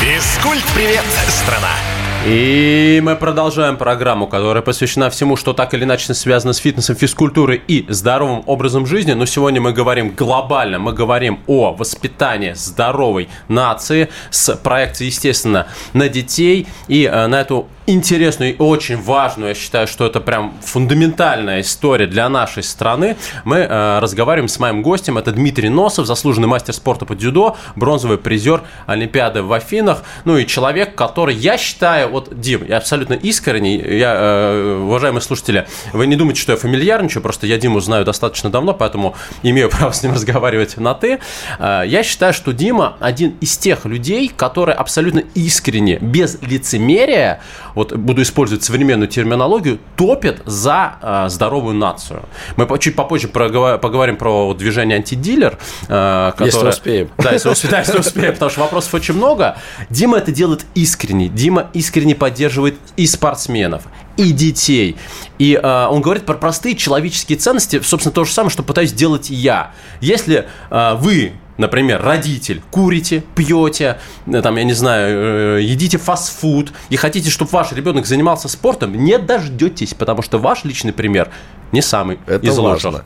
Физкульт-привет, 0.00 1.04
страна! 1.28 2.01
И 2.24 3.00
мы 3.02 3.16
продолжаем 3.16 3.76
программу, 3.76 4.28
которая 4.28 4.62
посвящена 4.62 5.10
всему, 5.10 5.34
что 5.34 5.54
так 5.54 5.74
или 5.74 5.82
иначе 5.82 6.14
связано 6.14 6.52
с 6.52 6.58
фитнесом, 6.58 6.94
физкультурой 6.94 7.60
и 7.66 7.84
здоровым 7.88 8.44
образом 8.46 8.86
жизни. 8.86 9.12
Но 9.12 9.26
сегодня 9.26 9.60
мы 9.60 9.72
говорим 9.72 10.14
глобально, 10.16 10.78
мы 10.78 10.92
говорим 10.92 11.40
о 11.48 11.72
воспитании 11.72 12.52
здоровой 12.52 13.28
нации 13.48 14.08
с 14.30 14.54
проекцией, 14.54 15.08
естественно, 15.08 15.66
на 15.94 16.08
детей. 16.08 16.68
И 16.86 17.10
э, 17.12 17.26
на 17.26 17.40
эту 17.40 17.66
интересную 17.86 18.54
и 18.54 18.56
очень 18.58 19.00
важную, 19.00 19.50
я 19.50 19.54
считаю, 19.54 19.86
что 19.86 20.06
это 20.06 20.20
прям 20.20 20.54
фундаментальная 20.62 21.60
история 21.60 22.06
для 22.06 22.28
нашей 22.28 22.62
страны. 22.62 23.16
Мы 23.44 23.58
э, 23.58 23.98
разговариваем 23.98 24.48
с 24.48 24.58
моим 24.58 24.82
гостем, 24.82 25.18
это 25.18 25.32
Дмитрий 25.32 25.68
Носов, 25.68 26.06
заслуженный 26.06 26.48
мастер 26.48 26.74
спорта 26.74 27.04
по 27.04 27.14
дзюдо, 27.14 27.56
бронзовый 27.74 28.18
призер 28.18 28.62
Олимпиады 28.86 29.42
в 29.42 29.52
Афинах, 29.52 30.02
ну 30.24 30.36
и 30.36 30.46
человек, 30.46 30.94
который, 30.94 31.34
я 31.34 31.58
считаю, 31.58 32.08
вот, 32.08 32.28
Дим, 32.40 32.64
я 32.66 32.76
абсолютно 32.76 33.14
искренний, 33.14 33.76
я, 33.76 34.14
э, 34.14 34.80
уважаемые 34.82 35.22
слушатели, 35.22 35.66
вы 35.92 36.06
не 36.06 36.16
думайте, 36.16 36.40
что 36.40 36.52
я 36.52 36.58
фамильярничаю, 36.58 37.22
просто 37.22 37.46
я 37.46 37.58
Диму 37.58 37.80
знаю 37.80 38.04
достаточно 38.04 38.50
давно, 38.50 38.74
поэтому 38.74 39.14
имею 39.42 39.68
право 39.70 39.92
с 39.92 40.02
ним 40.02 40.12
разговаривать 40.12 40.76
на 40.76 40.94
«ты». 40.94 41.18
Э, 41.58 41.82
я 41.86 42.02
считаю, 42.02 42.32
что 42.32 42.52
Дима 42.52 42.96
один 43.00 43.36
из 43.40 43.56
тех 43.56 43.84
людей, 43.86 44.30
которые 44.34 44.76
абсолютно 44.76 45.22
искренне, 45.34 45.98
без 45.98 46.40
лицемерия, 46.42 47.40
вот 47.74 47.92
буду 47.94 48.22
использовать 48.22 48.62
современную 48.64 49.08
терминологию, 49.08 49.78
топят 49.96 50.42
за 50.44 50.96
э, 51.02 51.28
здоровую 51.28 51.74
нацию. 51.74 52.22
Мы 52.56 52.68
чуть 52.78 52.96
попозже 52.96 53.28
поговорим 53.28 54.16
про 54.16 54.52
движение 54.54 54.96
антидилер. 54.96 55.58
Э, 55.88 56.32
которое... 56.32 56.46
Если 56.46 56.68
успеем. 56.68 57.10
Да, 57.18 57.32
если, 57.32 57.48
успеем, 57.48 57.70
да, 57.70 57.78
если 57.80 57.98
успеем, 57.98 58.32
потому 58.32 58.50
что 58.50 58.60
вопросов 58.60 58.94
очень 58.94 59.14
много. 59.14 59.56
Дима 59.90 60.18
это 60.18 60.32
делает 60.32 60.66
искренне. 60.74 61.28
Дима 61.28 61.68
искренне 61.72 62.14
поддерживает 62.14 62.76
и 62.96 63.06
спортсменов, 63.06 63.82
и 64.16 64.32
детей. 64.32 64.96
И 65.38 65.58
э, 65.60 65.86
он 65.90 66.02
говорит 66.02 66.24
про 66.24 66.34
простые 66.34 66.76
человеческие 66.76 67.38
ценности, 67.38 67.80
собственно, 67.80 68.12
то 68.12 68.24
же 68.24 68.32
самое, 68.32 68.50
что 68.50 68.62
пытаюсь 68.62 68.92
делать 68.92 69.30
я. 69.30 69.72
Если 70.00 70.46
э, 70.70 70.94
вы 70.96 71.32
например, 71.62 72.02
родитель, 72.02 72.62
курите, 72.70 73.24
пьете, 73.34 73.98
э, 74.26 74.42
там, 74.42 74.56
я 74.56 74.64
не 74.64 74.74
знаю, 74.74 75.58
э, 75.58 75.62
едите 75.62 75.96
фастфуд 75.96 76.72
и 76.90 76.96
хотите, 76.96 77.30
чтобы 77.30 77.50
ваш 77.52 77.72
ребенок 77.72 78.04
занимался 78.04 78.48
спортом, 78.48 78.92
не 78.94 79.18
дождетесь, 79.18 79.94
потому 79.94 80.20
что 80.20 80.38
ваш 80.38 80.64
личный 80.64 80.92
пример 80.92 81.30
не 81.72 81.80
самый 81.80 82.18
Это 82.26 82.46
из 82.46 82.58
лучших. 82.58 82.84
Важно. 82.84 83.04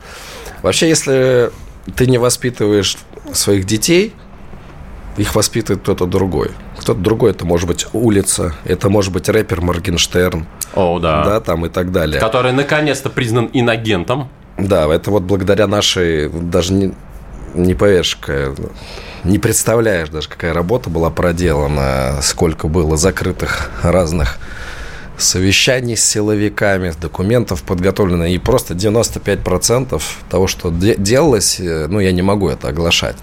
Вообще, 0.61 0.89
если 0.89 1.51
ты 1.95 2.07
не 2.07 2.17
воспитываешь 2.17 2.97
своих 3.31 3.65
детей, 3.65 4.13
их 5.15 5.35
воспитывает 5.35 5.81
кто-то 5.81 6.05
другой. 6.05 6.51
Кто-то 6.77 6.99
другой, 6.99 7.31
это 7.31 7.45
может 7.45 7.67
быть 7.67 7.87
улица, 7.93 8.53
это 8.65 8.89
может 8.89 9.13
быть 9.13 9.29
рэпер 9.29 9.61
Моргенштерн. 9.61 10.45
О, 10.75 10.99
да. 10.99 11.23
Да, 11.23 11.39
там 11.39 11.65
и 11.65 11.69
так 11.69 11.91
далее. 11.91 12.19
Который 12.19 12.51
наконец-то 12.51 13.09
признан 13.09 13.49
иногентом. 13.53 14.29
Да, 14.57 14.87
это 14.93 15.11
вот 15.11 15.23
благодаря 15.23 15.67
нашей, 15.67 16.29
даже 16.29 16.73
не, 16.73 16.93
не 17.57 17.73
поверишь, 17.73 18.15
какая, 18.15 18.55
не 19.23 19.39
представляешь 19.39 20.09
даже, 20.09 20.29
какая 20.29 20.53
работа 20.53 20.89
была 20.89 21.09
проделана, 21.09 22.19
сколько 22.21 22.67
было 22.67 22.97
закрытых 22.97 23.71
разных 23.83 24.39
совещаний 25.17 25.97
с 25.97 26.03
силовиками, 26.03 26.93
документов 26.99 27.63
подготовлено, 27.63 28.25
и 28.25 28.37
просто 28.37 28.73
95% 28.73 30.01
того, 30.29 30.47
что 30.47 30.69
де- 30.69 30.95
делалось, 30.95 31.59
э, 31.59 31.87
ну, 31.89 31.99
я 31.99 32.11
не 32.11 32.21
могу 32.21 32.49
это 32.49 32.69
оглашать. 32.69 33.15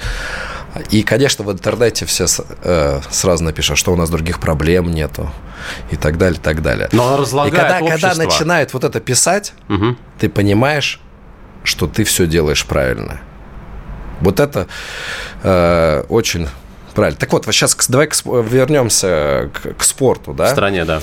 И, 0.90 1.04
конечно, 1.04 1.44
в 1.44 1.52
интернете 1.52 2.04
все 2.04 2.26
э, 2.62 3.00
сразу 3.10 3.44
напишут, 3.44 3.78
что 3.78 3.92
у 3.92 3.96
нас 3.96 4.10
других 4.10 4.40
проблем 4.40 4.90
нету 4.90 5.30
и 5.92 5.96
так 5.96 6.18
далее, 6.18 6.38
и 6.38 6.42
так 6.42 6.62
далее. 6.62 6.88
Но 6.90 7.14
он 7.14 7.22
и 7.22 7.50
когда, 7.50 7.80
когда 7.80 8.14
начинают 8.14 8.72
вот 8.72 8.82
это 8.82 8.98
писать, 8.98 9.52
угу. 9.68 9.96
ты 10.18 10.28
понимаешь, 10.28 11.00
что 11.62 11.86
ты 11.86 12.02
все 12.02 12.26
делаешь 12.26 12.66
правильно. 12.66 13.20
Вот 14.21 14.40
это 14.40 14.66
э, 15.42 16.04
очень 16.09 16.49
правильно. 16.94 17.18
Так 17.18 17.33
вот, 17.33 17.44
сейчас 17.47 17.76
давай 17.88 18.09
вернемся 18.25 19.50
к, 19.52 19.75
к 19.78 19.83
спорту, 19.83 20.33
да? 20.33 20.47
В 20.47 20.50
стране, 20.50 20.85
да. 20.85 21.00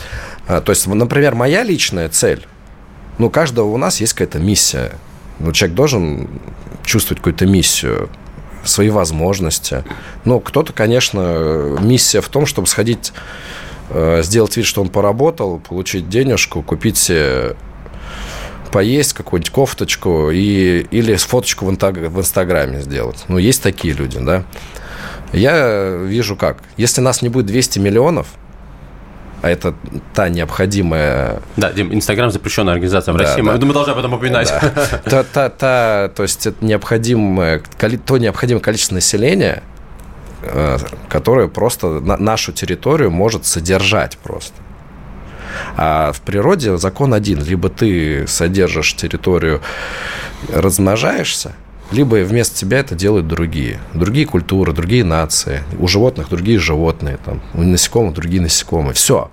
А, 0.47 0.61
то 0.61 0.71
есть, 0.71 0.87
например, 0.87 1.35
моя 1.35 1.63
личная 1.63 2.09
цель, 2.09 2.45
ну, 3.17 3.29
каждого 3.29 3.67
у 3.67 3.77
нас 3.77 3.99
есть 4.01 4.13
какая-то 4.13 4.39
миссия. 4.39 4.93
Ну, 5.39 5.51
человек 5.51 5.75
должен 5.75 6.29
чувствовать 6.83 7.19
какую-то 7.19 7.45
миссию, 7.45 8.09
свои 8.63 8.89
возможности. 8.89 9.83
Ну, 10.25 10.39
кто-то, 10.39 10.73
конечно, 10.73 11.77
миссия 11.79 12.21
в 12.21 12.29
том, 12.29 12.45
чтобы 12.45 12.67
сходить, 12.67 13.11
э, 13.89 14.21
сделать 14.23 14.55
вид, 14.57 14.65
что 14.65 14.81
он 14.81 14.89
поработал, 14.89 15.59
получить 15.59 16.09
денежку, 16.09 16.61
купить 16.61 16.97
себе 16.97 17.55
поесть 18.71 19.13
какую-нибудь 19.13 19.51
кофточку 19.51 20.31
и, 20.31 20.85
или 20.91 21.15
фоточку 21.15 21.65
в, 21.65 21.69
в 21.69 22.19
Инстаграме 22.19 22.81
сделать. 22.81 23.25
Ну, 23.27 23.37
есть 23.37 23.61
такие 23.61 23.93
люди, 23.93 24.19
да. 24.19 24.43
Я 25.33 25.95
вижу 25.95 26.35
как. 26.35 26.57
Если 26.77 27.01
нас 27.01 27.21
не 27.21 27.29
будет 27.29 27.45
200 27.45 27.79
миллионов, 27.79 28.27
а 29.41 29.49
это 29.49 29.73
та 30.13 30.29
необходимая... 30.29 31.41
Да, 31.57 31.71
Дим, 31.71 31.93
Инстаграм 31.93 32.29
запрещенная 32.29 32.73
организация 32.73 33.13
в 33.13 33.17
да, 33.17 33.23
России. 33.23 33.41
Да. 33.41 33.53
Мы, 33.53 33.65
мы 33.65 33.73
должны 33.73 33.91
об 33.91 33.97
этом 33.97 34.13
упоминать. 34.13 34.53
Да. 34.61 35.01
Та, 35.03 35.23
та, 35.23 35.49
та, 35.49 36.11
то 36.15 36.23
есть 36.23 36.45
это 36.45 36.63
необходимое, 36.63 37.63
то 38.05 38.17
необходимое 38.17 38.61
количество 38.61 38.95
населения, 38.95 39.63
э, 40.43 40.77
которое 41.09 41.47
просто 41.47 41.99
нашу 41.99 42.51
территорию 42.51 43.09
может 43.09 43.45
содержать 43.45 44.17
просто. 44.19 44.53
А 45.77 46.11
в 46.11 46.21
природе 46.21 46.77
закон 46.77 47.13
один. 47.13 47.43
Либо 47.43 47.69
ты 47.69 48.25
содержишь 48.27 48.95
территорию, 48.95 49.61
размножаешься, 50.51 51.53
либо 51.91 52.15
вместо 52.15 52.57
тебя 52.57 52.79
это 52.79 52.95
делают 52.95 53.27
другие. 53.27 53.79
Другие 53.93 54.25
культуры, 54.25 54.73
другие 54.73 55.03
нации. 55.03 55.63
У 55.77 55.87
животных 55.87 56.29
другие 56.29 56.57
животные, 56.57 57.17
там, 57.23 57.41
у 57.53 57.61
насекомых 57.61 58.13
другие 58.13 58.41
насекомые. 58.41 58.93
Все. 58.93 59.29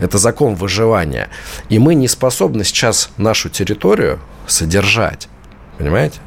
Это 0.00 0.18
закон 0.18 0.56
выживания. 0.56 1.28
И 1.68 1.78
мы 1.78 1.94
не 1.94 2.08
способны 2.08 2.64
сейчас 2.64 3.10
нашу 3.16 3.48
территорию 3.48 4.18
содержать. 4.46 5.28
Понимаете? 5.78 6.20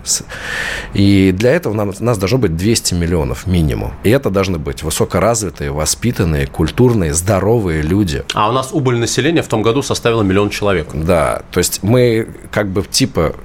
И 0.93 1.31
для 1.31 1.51
этого 1.51 1.73
нам, 1.73 1.93
нас 1.99 2.17
должно 2.17 2.37
быть 2.37 2.57
200 2.57 2.95
миллионов 2.95 3.47
минимум. 3.47 3.93
И 4.03 4.09
это 4.09 4.29
должны 4.29 4.57
быть 4.57 4.83
высокоразвитые, 4.83 5.71
воспитанные, 5.71 6.47
культурные, 6.47 7.13
здоровые 7.13 7.81
люди. 7.81 8.25
А 8.33 8.49
у 8.49 8.51
нас 8.51 8.69
убыль 8.73 8.97
населения 8.97 9.41
в 9.41 9.47
том 9.47 9.61
году 9.61 9.81
составила 9.81 10.21
миллион 10.21 10.49
человек. 10.49 10.89
Да, 10.93 11.43
то 11.51 11.59
есть 11.59 11.81
мы 11.81 12.27
как 12.51 12.67
бы 12.69 12.83
типа 12.83 13.35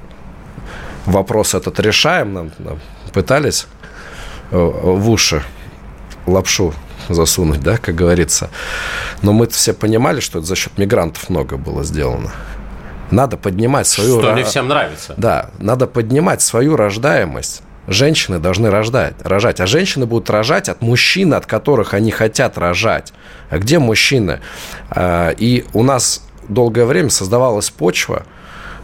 вопрос 1.06 1.54
этот 1.54 1.78
решаем, 1.78 2.32
нам, 2.32 2.50
нам 2.58 2.80
пытались 3.12 3.66
э, 4.50 4.56
в 4.56 5.08
уши 5.08 5.42
лапшу 6.26 6.74
засунуть, 7.08 7.60
да, 7.60 7.78
как 7.78 7.94
говорится. 7.94 8.50
Но 9.22 9.32
мы 9.32 9.46
все 9.48 9.72
понимали, 9.72 10.20
что 10.20 10.38
это 10.38 10.48
за 10.48 10.56
счет 10.56 10.78
мигрантов 10.78 11.28
много 11.30 11.56
было 11.56 11.84
сделано. 11.84 12.32
Надо 13.12 13.36
поднимать 13.36 13.86
свою... 13.86 14.20
Что 14.20 14.32
не 14.32 14.42
всем 14.42 14.68
нравится. 14.68 15.14
Да, 15.16 15.50
надо 15.58 15.86
поднимать 15.86 16.42
свою 16.42 16.76
рождаемость. 16.76 17.62
Женщины 17.88 18.38
должны 18.38 18.70
рождать, 18.70 19.14
рожать, 19.22 19.60
а 19.60 19.66
женщины 19.66 20.06
будут 20.06 20.30
рожать 20.30 20.68
от 20.68 20.82
мужчин, 20.82 21.34
от 21.34 21.46
которых 21.46 21.94
они 21.94 22.10
хотят 22.10 22.56
рожать. 22.56 23.12
А 23.50 23.58
где 23.58 23.78
мужчины? 23.78 24.40
А, 24.88 25.30
и 25.30 25.64
у 25.72 25.82
нас 25.82 26.24
долгое 26.48 26.84
время 26.84 27.10
создавалась 27.10 27.70
почва, 27.70 28.24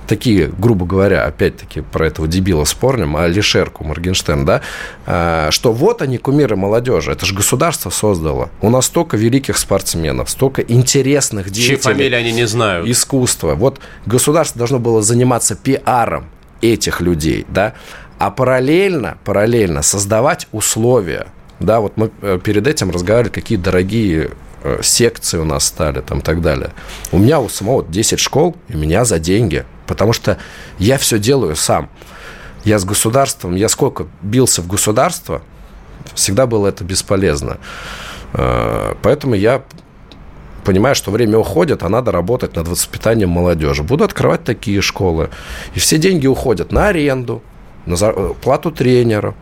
такие, 0.09 0.50
грубо 0.59 0.87
говоря, 0.87 1.25
опять-таки 1.25 1.83
про 1.83 2.07
этого 2.07 2.27
дебила 2.27 2.65
спорнем, 2.65 3.17
а 3.17 3.29
Лишерку 3.29 3.85
Моргенштерн, 3.85 4.45
да, 4.45 4.62
а, 5.07 5.50
что 5.53 5.73
вот 5.73 6.03
они 6.03 6.19
кумиры 6.19 6.57
молодежи, 6.57 7.12
это 7.12 7.25
же 7.27 7.35
государство 7.35 7.91
создало. 7.91 8.50
У 8.61 8.71
нас 8.71 8.87
столько 8.87 9.17
великих 9.17 9.57
спортсменов, 9.57 10.31
столько 10.31 10.62
интересных 10.62 11.50
деятелей. 11.50 11.77
Чьи 11.77 11.83
фамилии 11.83 12.17
они 12.17 12.33
не 12.33 12.47
знают. 12.47 12.88
Искусства. 12.88 13.55
Вот 13.55 13.81
государство 14.07 14.59
должно 14.59 14.81
было 14.81 15.03
заниматься 15.03 15.55
пиаром 15.55 16.27
этих 16.61 17.00
людей, 17.00 17.47
да, 17.49 17.75
а 18.19 18.31
параллельно, 18.31 19.19
параллельно 19.25 19.83
создавать 19.83 20.49
условия. 20.50 21.29
Да, 21.61 21.81
вот 21.81 21.97
мы 21.97 22.11
э, 22.23 22.38
перед 22.43 22.67
этим 22.67 22.91
разговаривали, 22.91 23.33
какие 23.33 23.59
дорогие 23.59 24.31
э, 24.62 24.81
секции 24.83 25.38
у 25.38 25.45
нас 25.45 25.65
стали, 25.65 26.00
там, 26.00 26.21
так 26.21 26.41
далее. 26.41 26.71
У 27.12 27.19
меня 27.19 27.41
у 27.41 27.49
самого 27.49 27.85
10 27.85 28.19
школ, 28.19 28.57
и 28.69 28.77
меня 28.77 29.05
за 29.05 29.19
деньги– 29.19 29.65
потому 29.88 30.12
что 30.12 30.38
я 30.78 30.99
все 30.99 31.18
делаю 31.18 31.57
сам. 31.57 31.90
Я 32.64 32.78
с 32.78 32.85
государством, 32.85 33.57
я 33.57 33.68
сколько 33.68 34.07
бился 34.23 34.62
в 34.62 34.68
государство, 34.68 35.42
всегда 36.14 36.47
было 36.47 36.68
это 36.68 36.85
бесполезно. 36.85 37.59
Э, 38.35 38.95
поэтому 39.02 39.35
я 39.35 39.62
понимаю, 40.64 40.95
что 40.95 41.11
время 41.11 41.38
уходит, 41.38 41.83
а 41.83 41.88
надо 41.88 42.12
работать 42.12 42.54
над 42.54 42.68
воспитанием 42.68 43.30
молодежи. 43.30 43.83
Буду 43.83 44.04
открывать 44.04 44.45
такие 44.45 44.83
школы. 44.83 45.30
И 45.75 45.78
все 45.78 45.99
деньги 45.99 46.26
уходят 46.26 46.73
на 46.73 46.88
аренду, 46.88 47.42
на 47.87 47.95
э, 47.95 48.35
плату 48.42 48.71
тренеру, 48.71 49.35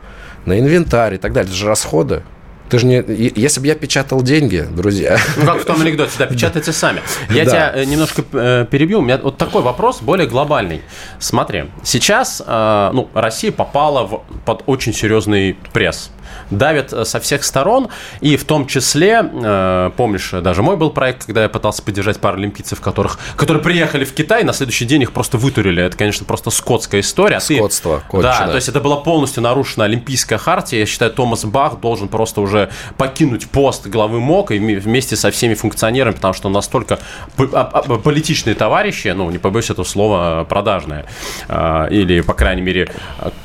на 0.45 0.59
инвентарь 0.59 1.15
и 1.15 1.19
так 1.19 1.33
далее. 1.33 1.49
Это 1.49 1.59
же 1.59 1.67
расходы. 1.67 2.23
Ты 2.69 2.79
же 2.79 2.87
не... 2.87 3.05
Если 3.37 3.61
бы 3.61 3.67
я 3.67 3.75
печатал 3.75 4.23
деньги, 4.23 4.67
друзья... 4.71 5.19
Ну, 5.37 5.47
как 5.47 5.63
в 5.63 5.65
том 5.65 5.81
анекдоте, 5.81 6.13
да, 6.19 6.27
печатайте 6.27 6.73
сами. 6.73 7.01
Я 7.31 7.45
да. 7.45 7.51
тебя 7.51 7.73
э, 7.75 7.85
немножко 7.85 8.25
э, 8.33 8.67
перебью. 8.71 8.99
У 8.99 9.03
меня 9.03 9.19
вот 9.19 9.37
такой 9.37 9.63
вопрос, 9.63 10.01
более 10.01 10.27
глобальный. 10.27 10.83
Смотри, 11.19 11.67
сейчас 11.85 12.43
э, 12.45 12.91
ну, 12.93 13.09
Россия 13.15 13.53
попала 13.53 14.05
в, 14.05 14.23
под 14.45 14.65
очень 14.67 14.93
серьезный 14.93 15.57
пресс 15.73 16.11
давят 16.51 16.93
э, 16.93 17.05
со 17.05 17.21
всех 17.21 17.45
сторон, 17.45 17.89
и 18.21 18.37
в 18.37 18.45
том 18.45 18.67
числе, 18.67 19.23
э, 19.23 19.91
помнишь, 19.97 20.31
даже 20.33 20.63
мой 20.63 20.77
был 20.77 20.91
проект, 20.91 21.27
когда 21.27 21.43
я 21.43 21.49
пытался 21.49 21.83
поддержать 21.83 22.19
паралимпийцев, 22.21 22.81
которых, 22.81 23.19
которые 23.37 23.63
приехали 23.63 24.05
в 24.05 24.13
Китай, 24.15 24.45
на 24.45 24.53
следующий 24.53 24.85
день 24.85 25.03
их 25.03 25.13
просто 25.13 25.39
вытурили. 25.39 25.83
Это, 25.83 25.97
конечно, 25.97 26.27
просто 26.27 26.51
скотская 26.51 27.01
история. 27.01 27.37
А 27.37 27.41
Скотство, 27.41 28.03
ты, 28.11 28.23
Да, 28.23 28.47
то 28.47 28.57
есть 28.57 28.69
это 28.69 28.81
была 28.81 28.97
полностью 28.97 29.43
нарушена 29.43 29.85
Олимпийская 29.85 30.39
хартия. 30.39 30.81
Я 30.81 30.87
считаю, 30.87 31.11
Томас 31.11 31.45
Бах 31.45 31.81
должен 31.81 32.09
просто 32.09 32.41
уже 32.41 32.71
покинуть 32.97 33.49
пост 33.49 33.87
главы 33.87 34.21
МОК 34.21 34.53
и 34.53 34.59
вместе 34.59 35.17
со 35.17 35.31
всеми 35.31 35.55
функционерами, 35.55 36.15
потому 36.15 36.35
что 36.35 36.49
он 36.49 36.53
настолько 36.53 36.99
а, 37.39 37.71
а, 37.73 37.83
политичные 37.99 38.55
товарищи, 38.55 39.09
ну, 39.09 39.31
не 39.31 39.39
побоюсь 39.39 39.71
этого 39.71 39.85
слова, 39.85 40.45
продажные, 40.49 41.07
э, 41.49 41.89
или, 41.91 42.21
по 42.21 42.35
крайней 42.35 42.63
мере, 42.63 42.89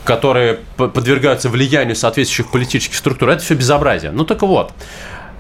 которые 0.04 0.60
подвергаются 0.78 1.50
влиянию 1.50 1.96
соответствующих 1.96 2.52
политических 2.52 2.81
политических 2.82 2.98
структур. 2.98 3.30
Это 3.30 3.44
все 3.44 3.56
безобразие. 3.56 4.12
Ну 4.12 4.26
так 4.26 4.41
вот, 4.41 4.74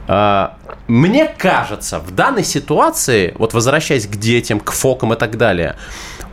а, 0.07 0.57
мне 0.87 1.27
кажется, 1.27 1.99
в 1.99 2.11
данной 2.11 2.43
ситуации, 2.43 3.33
вот 3.37 3.53
возвращаясь 3.53 4.07
к 4.07 4.15
детям, 4.15 4.59
к 4.59 4.71
фокам 4.71 5.13
и 5.13 5.15
так 5.15 5.37
далее, 5.37 5.75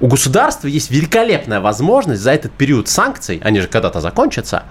у 0.00 0.06
государства 0.06 0.68
есть 0.68 0.90
великолепная 0.90 1.60
возможность 1.60 2.22
за 2.22 2.32
этот 2.32 2.52
период 2.52 2.88
санкций, 2.88 3.40
они 3.44 3.60
же 3.60 3.68
когда-то 3.68 4.00
закончатся, 4.00 4.64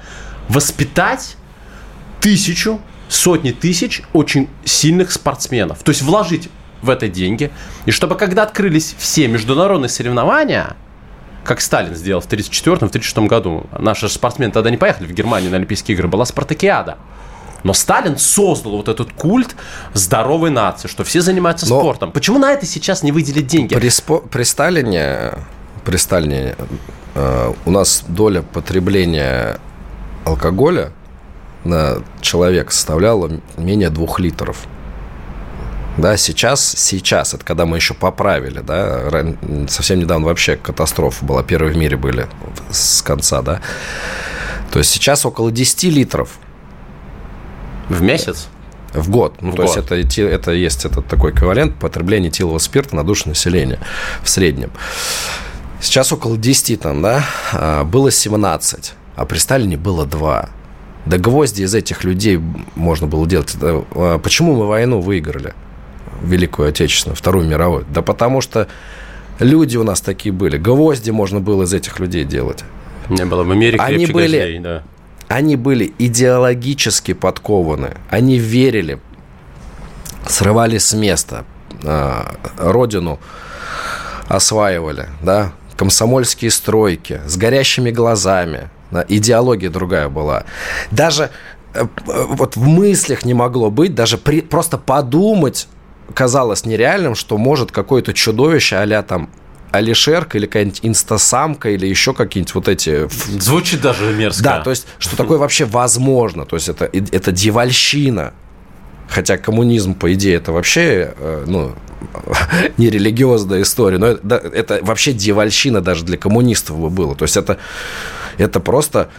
воспитать 0.47 1.36
тысячу, 2.21 2.80
сотни 3.10 3.52
тысяч 3.52 4.04
очень 4.13 4.47
сильных 4.63 5.12
спортсменов. 5.12 5.80
То 5.84 5.91
есть 5.91 6.02
вложить 6.02 6.50
в 6.82 6.89
это 6.89 7.08
деньги. 7.08 7.52
И 7.86 7.91
чтобы 7.91 8.15
когда 8.15 8.43
открылись 8.43 8.95
все 8.97 9.28
международные 9.28 9.89
соревнования– 9.89 10.76
как 11.48 11.62
Сталин 11.62 11.96
сделал 11.96 12.22
в 12.22 12.28
1934-1936 12.28 13.28
году. 13.28 13.66
Наши 13.80 14.10
спортсмены 14.10 14.52
тогда 14.52 14.70
не 14.70 14.78
поехали 14.78 15.08
в 15.08 15.14
Германию 15.14 15.50
на 15.50 15.58
Олимпийские 15.58 15.96
игры, 15.96 16.08
была 16.08 16.26
спартакиада. 16.26 16.98
Но 17.64 17.74
Сталин 17.74 18.18
создал 18.18 18.74
вот 18.74 18.88
этот 18.88 19.14
культ 19.14 19.56
здоровой 19.94 20.52
нации, 20.52 20.88
что 20.88 21.04
все 21.04 21.22
занимаются 21.22 21.68
Но 21.68 21.80
спортом. 21.80 22.12
Почему 22.12 22.38
на 22.38 22.52
это 22.52 22.66
сейчас 22.66 23.02
не 23.02 23.12
выделить 23.12 23.48
деньги? 23.48 23.74
При, 23.74 23.90
спо- 23.90 24.28
при 24.28 24.44
Сталине, 24.44 25.34
при 25.84 25.98
Сталине 25.98 26.56
э, 27.16 27.54
у 27.66 27.72
нас 27.72 28.04
доля 28.08 28.42
потребления 28.42 29.58
алкоголя 30.26 30.92
на 31.64 32.04
человека 32.22 32.72
составляла 32.72 33.32
менее 33.58 33.90
двух 33.90 34.20
литров. 34.20 34.68
Да, 35.98 36.16
сейчас, 36.16 36.76
сейчас, 36.78 37.34
это 37.34 37.44
когда 37.44 37.66
мы 37.66 37.78
еще 37.78 37.96
поправили, 37.96 38.60
да, 38.60 39.10
совсем 39.68 40.00
недавно 40.00 40.28
вообще 40.28 40.56
катастрофа 40.56 41.26
была, 41.26 41.42
первые 41.42 41.74
в 41.74 41.78
мире 41.78 41.98
были 41.98 42.28
с 42.70 43.02
конца, 43.02 43.42
да. 43.42 43.62
То 44.72 44.80
есть 44.80 44.92
сейчас 44.92 45.26
около 45.26 45.52
10 45.52 45.84
литров. 45.86 46.38
В 47.90 48.02
месяц? 48.02 48.48
В 48.94 49.10
год. 49.10 49.42
Ну, 49.42 49.52
в 49.52 49.56
то 49.56 49.64
год. 49.64 49.76
есть 49.76 49.92
это, 49.92 50.22
это 50.22 50.52
есть 50.52 50.86
этот 50.86 51.08
такой 51.08 51.32
эквивалент 51.32 51.76
потребления 51.80 52.30
этилового 52.30 52.60
спирта 52.60 52.96
на 52.96 53.04
душу 53.04 53.30
населения 53.30 53.80
в 54.22 54.30
среднем. 54.30 54.72
Сейчас 55.82 56.12
около 56.12 56.38
10 56.38 56.80
там, 56.80 57.02
да, 57.02 57.24
а, 57.54 57.84
было 57.84 58.12
17, 58.12 58.94
а 59.16 59.26
при 59.26 59.38
Сталине 59.38 59.78
было 59.78 60.06
2. 60.06 60.50
Да 61.06 61.18
гвозди 61.18 61.64
из 61.64 61.74
этих 61.74 62.04
людей 62.04 62.40
можно 62.76 63.08
было 63.08 63.26
делать. 63.26 63.56
А, 63.62 64.20
почему 64.20 64.56
мы 64.56 64.68
войну 64.68 65.00
выиграли? 65.00 65.54
Великую 66.23 66.69
Отечественную, 66.69 67.15
Вторую 67.15 67.47
мировую? 67.47 67.86
Да 67.89 68.01
потому 68.01 68.41
что 68.41 68.67
люди 69.39 69.77
у 69.77 69.84
нас 69.84 70.01
такие 70.01 70.34
были. 70.34 70.58
Гвозди 70.58 71.12
можно 71.12 71.39
было 71.39 71.63
из 71.63 71.73
этих 71.73 71.99
людей 71.99 72.23
делать. 72.23 72.63
Не 73.10 73.25
было 73.25 73.43
в 73.43 73.51
Америке 73.51 73.84
они 73.84 74.06
были, 74.06 74.38
гвоздей, 74.38 74.60
да. 74.60 74.84
Они 75.27 75.56
были 75.56 75.93
идеологически 75.99 77.13
подкованы. 77.13 77.97
Они 78.10 78.38
верили, 78.38 78.99
срывали 80.25 80.77
с 80.77 80.93
места, 80.93 81.45
а, 81.84 82.36
родину 82.58 83.19
осваивали, 84.27 85.08
да, 85.21 85.51
комсомольские 85.75 86.51
стройки 86.51 87.21
с 87.25 87.38
горящими 87.38 87.91
глазами. 87.91 88.69
Да, 88.91 89.06
идеология 89.08 89.69
другая 89.69 90.08
была. 90.08 90.45
Даже 90.91 91.30
э, 91.73 91.86
вот 92.06 92.56
в 92.56 92.65
мыслях 92.67 93.25
не 93.25 93.34
могло 93.34 93.69
быть, 93.69 93.93
даже 93.93 94.17
при, 94.17 94.41
просто 94.41 94.77
подумать 94.77 95.67
казалось 96.13 96.65
нереальным, 96.65 97.15
что 97.15 97.38
может 97.38 97.72
какое-то 97.72 98.13
чудовище 98.13 98.76
а 98.78 99.04
там 99.04 99.30
Алишерка 99.72 100.38
или 100.38 100.46
какая-нибудь 100.46 100.80
инстасамка 100.84 101.70
или 101.70 101.86
еще 101.86 102.13
какие-нибудь 102.13 102.56
вот 102.56 102.67
эти... 102.67 103.08
Звучит 103.39 103.82
даже 103.82 104.13
мерзко. 104.13 104.43
Да, 104.43 104.60
то 104.62 104.70
есть, 104.70 104.88
что 104.98 105.17
такое 105.17 105.38
вообще 105.38 105.65
возможно. 105.65 106.46
То 106.46 106.56
есть, 106.56 106.70
это, 106.70 106.86
это 106.86 107.32
дьявольщина. 107.32 108.34
Хотя 109.10 109.38
коммунизм, 109.38 109.93
по 109.93 110.13
идее, 110.13 110.36
это 110.36 110.52
вообще, 110.52 111.13
э, 111.17 111.43
ну, 111.48 111.76
не 112.78 112.89
религиозная 112.89 113.62
история, 113.62 113.98
но 113.98 114.08
это, 114.08 114.36
это 114.36 114.80
вообще 114.82 115.13
дьявольщина 115.13 115.82
даже 115.82 116.04
для 116.06 116.17
коммунистов 116.17 116.78
бы 116.78 116.89
было. 116.89 117.15
То 117.15 117.24
есть, 117.24 117.38
это, 117.38 117.58
это 118.38 118.60
просто 118.60 119.10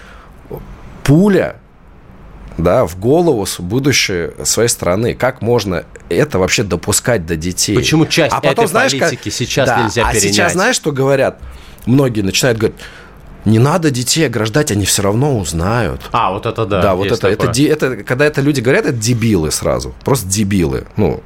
пуля 1.04 1.56
да, 2.58 2.86
в 2.86 2.98
голову 2.98 3.46
будущее 3.60 4.34
своей 4.44 4.68
страны. 4.68 5.14
Как 5.14 5.40
можно 5.40 5.84
это 6.08 6.38
вообще 6.38 6.64
допускать 6.64 7.24
до 7.24 7.36
детей? 7.36 7.76
Почему 7.76 8.04
часть 8.04 8.34
а 8.34 8.40
потом, 8.40 8.64
этой 8.64 8.70
знаешь, 8.70 8.98
политики 8.98 9.24
как... 9.24 9.32
сейчас 9.32 9.68
да, 9.68 9.82
нельзя 9.84 10.02
а 10.02 10.12
перенять? 10.12 10.24
А 10.24 10.28
сейчас 10.28 10.52
знаешь, 10.52 10.76
что 10.76 10.92
говорят? 10.92 11.40
Многие 11.86 12.22
начинают 12.22 12.58
говорить, 12.58 12.78
не 13.44 13.58
надо 13.58 13.90
детей 13.90 14.26
ограждать, 14.26 14.70
они 14.70 14.84
все 14.84 15.02
равно 15.02 15.38
узнают. 15.38 16.00
А, 16.12 16.32
вот 16.32 16.46
это 16.46 16.66
да. 16.66 16.82
Да, 16.82 16.94
вот 16.94 17.06
это, 17.06 17.28
это, 17.28 17.50
это, 17.50 17.96
когда 18.04 18.26
это 18.26 18.40
люди 18.40 18.60
говорят, 18.60 18.86
это 18.86 18.96
дебилы 18.96 19.50
сразу, 19.50 19.94
просто 20.04 20.28
дебилы. 20.28 20.86
Ну, 20.96 21.22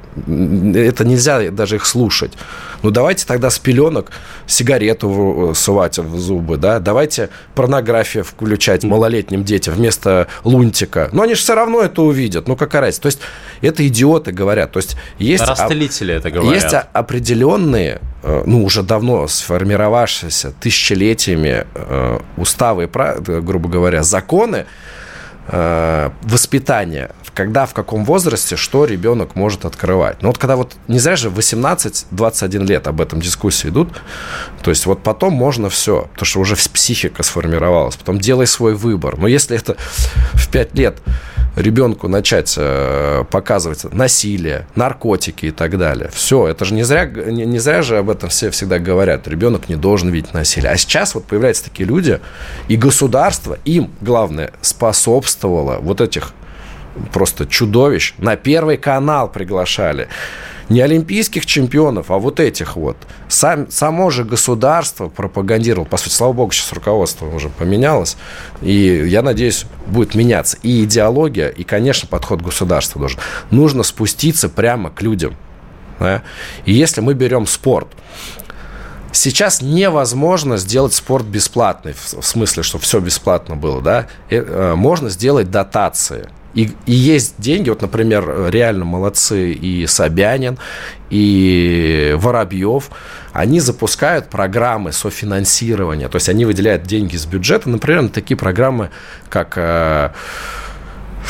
это 0.75 1.05
нельзя 1.05 1.51
даже 1.51 1.75
их 1.75 1.85
слушать. 1.85 2.33
Ну, 2.81 2.91
давайте 2.91 3.25
тогда 3.25 3.49
с 3.49 3.59
пеленок 3.59 4.11
сигарету 4.45 5.51
э, 5.51 5.55
сувать 5.55 5.97
в 5.97 6.19
зубы, 6.19 6.57
да, 6.57 6.79
давайте 6.79 7.29
порнографию 7.55 8.23
включать 8.23 8.83
малолетним 8.83 9.43
детям 9.43 9.73
вместо 9.73 10.27
лунтика. 10.43 11.09
Но 11.13 11.23
они 11.23 11.35
же 11.35 11.41
все 11.41 11.55
равно 11.55 11.81
это 11.81 12.01
увидят, 12.01 12.47
ну, 12.47 12.55
какая 12.55 12.81
разница. 12.81 13.01
То 13.01 13.07
есть, 13.07 13.19
это 13.61 13.87
идиоты 13.87 14.31
говорят. 14.31 14.71
То 14.71 14.79
есть, 14.79 14.97
есть... 15.17 15.45
Растлители 15.45 16.13
это 16.13 16.29
говорят. 16.29 16.53
Есть 16.53 16.75
определенные, 16.93 18.01
ну, 18.45 18.63
уже 18.63 18.83
давно 18.83 19.27
сформировавшиеся 19.27 20.53
тысячелетиями 20.59 21.65
э, 21.75 22.19
уставы, 22.37 22.89
грубо 23.41 23.69
говоря, 23.69 24.03
законы 24.03 24.65
э, 25.47 26.09
воспитания, 26.21 27.11
когда, 27.33 27.65
в 27.65 27.73
каком 27.73 28.05
возрасте, 28.05 28.55
что 28.55 28.85
ребенок 28.85 29.35
может 29.35 29.65
открывать. 29.65 30.21
Ну 30.21 30.29
вот 30.29 30.37
когда 30.37 30.55
вот, 30.55 30.75
не 30.87 30.99
зря 30.99 31.15
же 31.15 31.29
18-21 31.29 32.65
лет 32.65 32.87
об 32.87 33.01
этом 33.01 33.21
дискуссии 33.21 33.69
идут, 33.69 33.89
то 34.61 34.69
есть 34.69 34.85
вот 34.85 35.03
потом 35.03 35.33
можно 35.33 35.69
все, 35.69 36.07
потому 36.13 36.25
что 36.25 36.39
уже 36.39 36.55
психика 36.55 37.23
сформировалась, 37.23 37.95
потом 37.95 38.19
делай 38.19 38.47
свой 38.47 38.75
выбор. 38.75 39.17
Но 39.17 39.27
если 39.27 39.57
это 39.57 39.75
в 40.33 40.49
5 40.49 40.75
лет 40.75 40.97
ребенку 41.55 42.07
начать 42.07 42.55
э, 42.57 43.23
показывать 43.29 43.83
насилие, 43.93 44.67
наркотики 44.75 45.47
и 45.47 45.51
так 45.51 45.77
далее. 45.77 46.09
Все, 46.13 46.47
это 46.47 46.65
же 46.65 46.73
не 46.73 46.83
зря, 46.83 47.05
не, 47.05 47.45
не 47.45 47.59
зря 47.59 47.81
же 47.81 47.97
об 47.97 48.09
этом 48.09 48.29
все 48.29 48.49
всегда 48.49 48.79
говорят. 48.79 49.27
Ребенок 49.27 49.69
не 49.69 49.75
должен 49.75 50.09
видеть 50.09 50.33
насилие. 50.33 50.71
А 50.71 50.77
сейчас 50.77 51.15
вот 51.15 51.25
появляются 51.25 51.65
такие 51.65 51.87
люди, 51.87 52.19
и 52.67 52.75
государство 52.75 53.57
им, 53.65 53.91
главное, 54.01 54.51
способствовало 55.33 55.79
вот 55.81 56.01
этих 56.01 56.33
просто 57.11 57.45
чудовищ 57.47 58.13
на 58.17 58.35
Первый 58.35 58.77
канал 58.77 59.31
приглашали 59.31 60.07
не 60.69 60.79
олимпийских 60.79 61.45
чемпионов, 61.45 62.09
а 62.09 62.17
вот 62.17 62.39
этих 62.39 62.77
вот. 62.77 62.95
Сам, 63.27 63.69
само 63.69 64.09
же 64.11 64.23
государство 64.23 65.09
пропагандировало. 65.09 65.85
По 65.85 65.97
сути, 65.97 66.13
слава 66.13 66.33
богу, 66.33 66.51
сейчас 66.51 66.71
руководство 66.71 67.25
уже 67.35 67.49
поменялось. 67.49 68.15
И 68.61 69.03
я 69.07 69.21
надеюсь, 69.21 69.65
будет 69.87 70.15
меняться 70.15 70.57
и 70.63 70.83
идеология, 70.83 71.49
и, 71.49 71.63
конечно, 71.63 72.07
подход 72.07 72.41
государства 72.41 72.99
должен. 72.99 73.19
Нужно 73.51 73.83
спуститься 73.83 74.47
прямо 74.47 74.89
к 74.89 75.01
людям. 75.01 75.35
Да? 75.99 76.21
И 76.65 76.73
если 76.73 77.01
мы 77.01 77.13
берем 77.13 77.45
спорт, 77.45 77.89
Сейчас 79.13 79.61
невозможно 79.61 80.57
сделать 80.57 80.93
спорт 80.93 81.25
бесплатный, 81.25 81.93
в 81.93 82.23
смысле, 82.23 82.63
что 82.63 82.79
все 82.79 82.99
бесплатно 82.99 83.55
было, 83.55 83.81
да? 83.81 84.07
Э, 84.29 84.73
можно 84.75 85.09
сделать 85.09 85.51
дотации. 85.51 86.29
И, 86.55 86.71
и 86.85 86.93
есть 86.93 87.35
деньги, 87.37 87.69
вот, 87.69 87.81
например, 87.81 88.49
реально 88.49 88.85
молодцы 88.85 89.53
и 89.53 89.87
Собянин, 89.87 90.57
и 91.09 92.15
Воробьев, 92.17 92.89
они 93.33 93.59
запускают 93.59 94.29
программы 94.29 94.91
софинансирования, 94.91 96.09
то 96.09 96.15
есть 96.15 96.29
они 96.29 96.45
выделяют 96.45 96.83
деньги 96.83 97.15
из 97.15 97.25
бюджета, 97.25 97.69
например, 97.69 98.03
на 98.03 98.09
такие 98.09 98.37
программы, 98.37 98.89
как 99.29 99.53
э, 99.57 100.11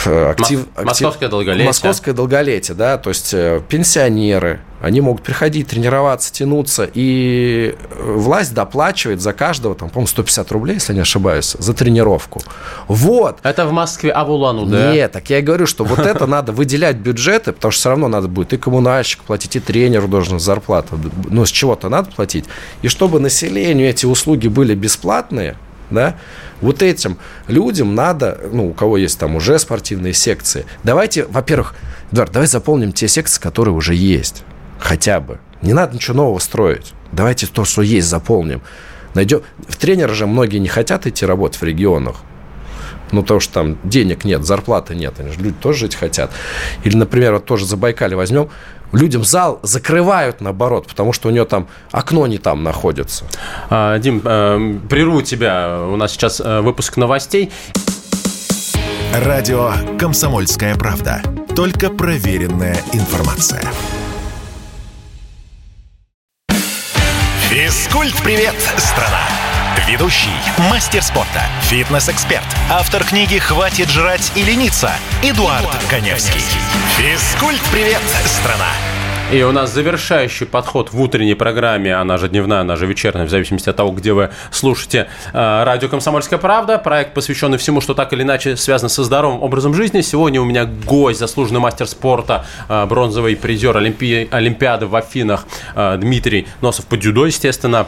актив, 0.06 0.66
Московское 0.76 1.30
долголетие. 1.30 1.68
Московское 1.68 2.14
долголетие, 2.14 2.76
да, 2.76 2.98
то 2.98 3.10
есть 3.10 3.34
э, 3.34 3.62
пенсионеры, 3.68 4.60
они 4.82 5.00
могут 5.00 5.24
приходить, 5.24 5.68
тренироваться, 5.68 6.34
тянуться, 6.34 6.90
и 6.94 7.76
власть 7.98 8.54
доплачивает 8.54 9.22
за 9.22 9.32
каждого, 9.32 9.76
там, 9.76 9.90
по-моему, 9.90 10.08
150 10.08 10.52
рублей, 10.52 10.74
если 10.76 10.94
не 10.94 11.00
ошибаюсь, 11.00 11.56
за 11.58 11.74
тренировку. 11.74 12.42
Вот. 12.88 13.40
Это 13.44 13.66
в 13.66 13.72
Москве, 13.72 14.12
а 14.12 14.26
в 14.26 14.32
улан 14.32 14.70
да? 14.70 14.92
Нет, 14.92 15.12
так 15.14 15.30
я 15.30 15.40
и 15.40 15.42
говорю, 15.42 15.68
что 15.68 15.86
вот 15.86 16.00
это 16.00 16.28
надо 16.28 16.52
выделять 16.52 16.98
бюджеты, 16.98 17.54
потому 17.54 17.72
что 17.72 17.80
все 17.80 17.90
равно 17.90 18.08
надо 18.10 18.28
будет 18.28 18.52
и 18.54 18.58
коммунальщик 18.58 19.24
платить, 19.24 19.56
и 19.56 19.60
тренеру 19.60 20.08
должен 20.08 20.40
зарплату, 20.40 21.00
ну, 21.30 21.46
с 21.46 21.50
чего-то 21.50 21.88
надо 21.88 22.12
платить. 22.12 22.46
И 22.82 22.90
чтобы 22.90 23.20
населению 23.22 23.90
эти 23.90 24.06
услуги 24.06 24.50
были 24.50 24.76
бесплатные, 24.76 25.56
да, 25.94 26.18
вот 26.62 26.82
этим 26.82 27.18
людям 27.48 27.96
надо, 27.96 28.40
ну, 28.52 28.70
у 28.70 28.74
кого 28.74 28.98
есть 28.98 29.20
там 29.20 29.36
уже 29.36 29.60
спортивные 29.60 30.14
секции, 30.14 30.66
давайте, 30.84 31.26
во-первых, 31.26 31.76
Эдуард, 32.12 32.32
давай 32.32 32.48
заполним 32.48 32.92
те 32.92 33.08
секции, 33.08 33.42
которые 33.42 33.74
уже 33.74 33.96
есть, 33.96 34.44
хотя 34.78 35.20
бы. 35.20 35.40
Не 35.64 35.74
надо 35.74 35.96
ничего 35.96 36.18
нового 36.18 36.38
строить. 36.38 36.94
Давайте 37.12 37.48
то, 37.48 37.66
что 37.66 37.82
есть, 37.82 38.08
заполним. 38.08 38.62
Найдем... 39.16 39.42
В 39.68 39.78
тренеры 39.78 40.14
же 40.14 40.28
многие 40.28 40.60
не 40.60 40.68
хотят 40.68 41.08
идти 41.08 41.26
работать 41.26 41.60
в 41.60 41.64
регионах. 41.64 42.18
Ну, 43.12 43.22
потому 43.22 43.40
что 43.40 43.54
там 43.54 43.80
денег 43.84 44.26
нет, 44.26 44.44
зарплаты 44.44 44.94
нет, 44.96 45.20
они 45.20 45.32
же 45.32 45.40
люди 45.40 45.56
тоже 45.60 45.80
жить 45.80 45.96
хотят. 45.96 46.32
Или, 46.84 46.96
например, 46.98 47.34
вот 47.34 47.46
тоже 47.46 47.66
Забайкалье 47.66 48.16
возьмем, 48.16 48.50
людям 48.94 49.24
зал 49.24 49.60
закрывают 49.64 50.42
наоборот, 50.42 50.88
потому 50.88 51.14
что 51.14 51.30
у 51.30 51.32
нее 51.32 51.46
там 51.46 51.68
окно 51.92 52.28
не 52.28 52.38
там 52.38 52.64
находится. 52.64 53.26
А, 53.70 53.98
Дим, 54.00 54.22
э, 54.24 54.76
прерву 54.90 55.22
тебя. 55.22 55.80
У 55.82 55.96
нас 55.96 56.12
сейчас 56.12 56.40
э, 56.40 56.62
выпуск 56.62 56.98
новостей. 56.98 57.52
Радио 59.14 59.72
«Комсомольская 60.00 60.76
правда». 60.76 61.22
Только 61.56 61.90
проверенная 61.90 62.78
информация. 62.94 63.62
Физкульт-привет, 67.50 68.56
страна! 68.78 69.43
Ведущий, 69.88 70.30
мастер 70.70 71.02
спорта, 71.02 71.42
фитнес-эксперт, 71.64 72.46
автор 72.72 73.04
книги 73.04 73.38
«Хватит 73.40 73.90
жрать 73.90 74.32
и 74.36 74.44
лениться» 74.44 74.92
Эдуард, 75.24 75.62
Эдуард 75.62 75.84
Коневский. 75.90 76.42
Физкульт-привет, 76.98 78.02
страна! 78.26 78.70
И 79.32 79.42
у 79.42 79.52
нас 79.52 79.74
завершающий 79.74 80.46
подход 80.46 80.94
в 80.94 81.02
утренней 81.02 81.34
программе, 81.34 81.96
она 81.96 82.18
же 82.18 82.30
дневная, 82.30 82.62
она 82.62 82.76
же 82.76 82.86
вечерняя, 82.86 83.26
в 83.26 83.30
зависимости 83.30 83.68
от 83.68 83.76
того, 83.76 83.92
где 83.92 84.14
вы 84.14 84.30
слушаете 84.52 85.08
э, 85.34 85.64
радио 85.64 85.90
«Комсомольская 85.90 86.38
правда». 86.38 86.78
Проект, 86.78 87.16
посвященный 87.16 87.58
всему, 87.58 87.82
что 87.82 87.96
так 87.96 88.14
или 88.14 88.22
иначе 88.22 88.56
связано 88.56 88.90
со 88.90 89.04
здоровым 89.04 89.42
образом 89.42 89.74
жизни. 89.74 90.02
Сегодня 90.02 90.40
у 90.40 90.46
меня 90.46 90.66
гость, 90.66 91.20
заслуженный 91.20 91.60
мастер 91.60 91.88
спорта, 91.88 92.46
э, 92.70 92.86
бронзовый 92.86 93.36
призер 93.36 93.76
Олимпи... 93.76 94.28
Олимпиады 94.30 94.86
в 94.86 94.96
Афинах 94.96 95.46
э, 95.76 95.98
Дмитрий 95.98 96.48
Носов 96.62 96.86
по 96.86 96.96
дзюдо, 96.96 97.26
естественно. 97.26 97.88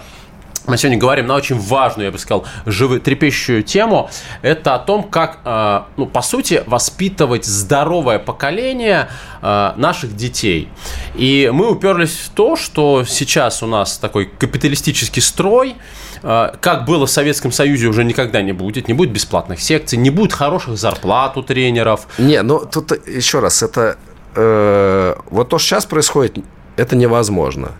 Мы 0.68 0.78
сегодня 0.78 0.98
говорим 0.98 1.28
на 1.28 1.36
очень 1.36 1.60
важную, 1.60 2.08
я 2.08 2.12
бы 2.12 2.18
сказал, 2.18 2.46
животрепещущую 2.66 3.62
тему. 3.62 4.10
Это 4.42 4.74
о 4.74 4.80
том, 4.80 5.04
как, 5.04 5.40
э, 5.46 5.82
ну, 5.96 6.08
по 6.08 6.24
сути, 6.24 6.64
воспитывать 6.66 7.46
здоровое 7.46 8.18
поколение 8.18 9.10
э, 9.44 9.74
наших 9.76 10.16
детей. 10.16 10.70
И 11.14 11.52
мы 11.54 11.70
уперлись 11.70 12.18
в 12.18 12.30
то, 12.30 12.56
что 12.56 13.06
сейчас 13.06 13.62
у 13.62 13.68
нас 13.68 14.00
такой 14.00 14.26
капиталистический 14.26 15.22
строй, 15.22 15.76
э, 16.24 16.52
как 16.60 16.86
было 16.86 17.06
в 17.06 17.12
Советском 17.12 17.52
Союзе, 17.52 17.86
уже 17.86 18.04
никогда 18.04 18.42
не 18.42 18.54
будет. 18.54 18.88
Не 18.88 18.96
будет 18.96 19.12
бесплатных 19.12 19.62
секций, 19.62 20.00
не 20.00 20.10
будет 20.10 20.34
хороших 20.34 20.78
зарплат 20.78 21.38
у 21.38 21.44
тренеров. 21.44 22.08
Не, 22.18 22.42
ну 22.42 22.66
тут 22.66 22.92
еще 23.08 23.40
раз, 23.40 23.62
это 23.62 23.98
э, 24.34 25.16
вот 25.30 25.50
то, 25.50 25.60
что 25.60 25.68
сейчас 25.68 25.86
происходит, 25.86 26.40
это 26.76 26.96
невозможно. 26.96 27.74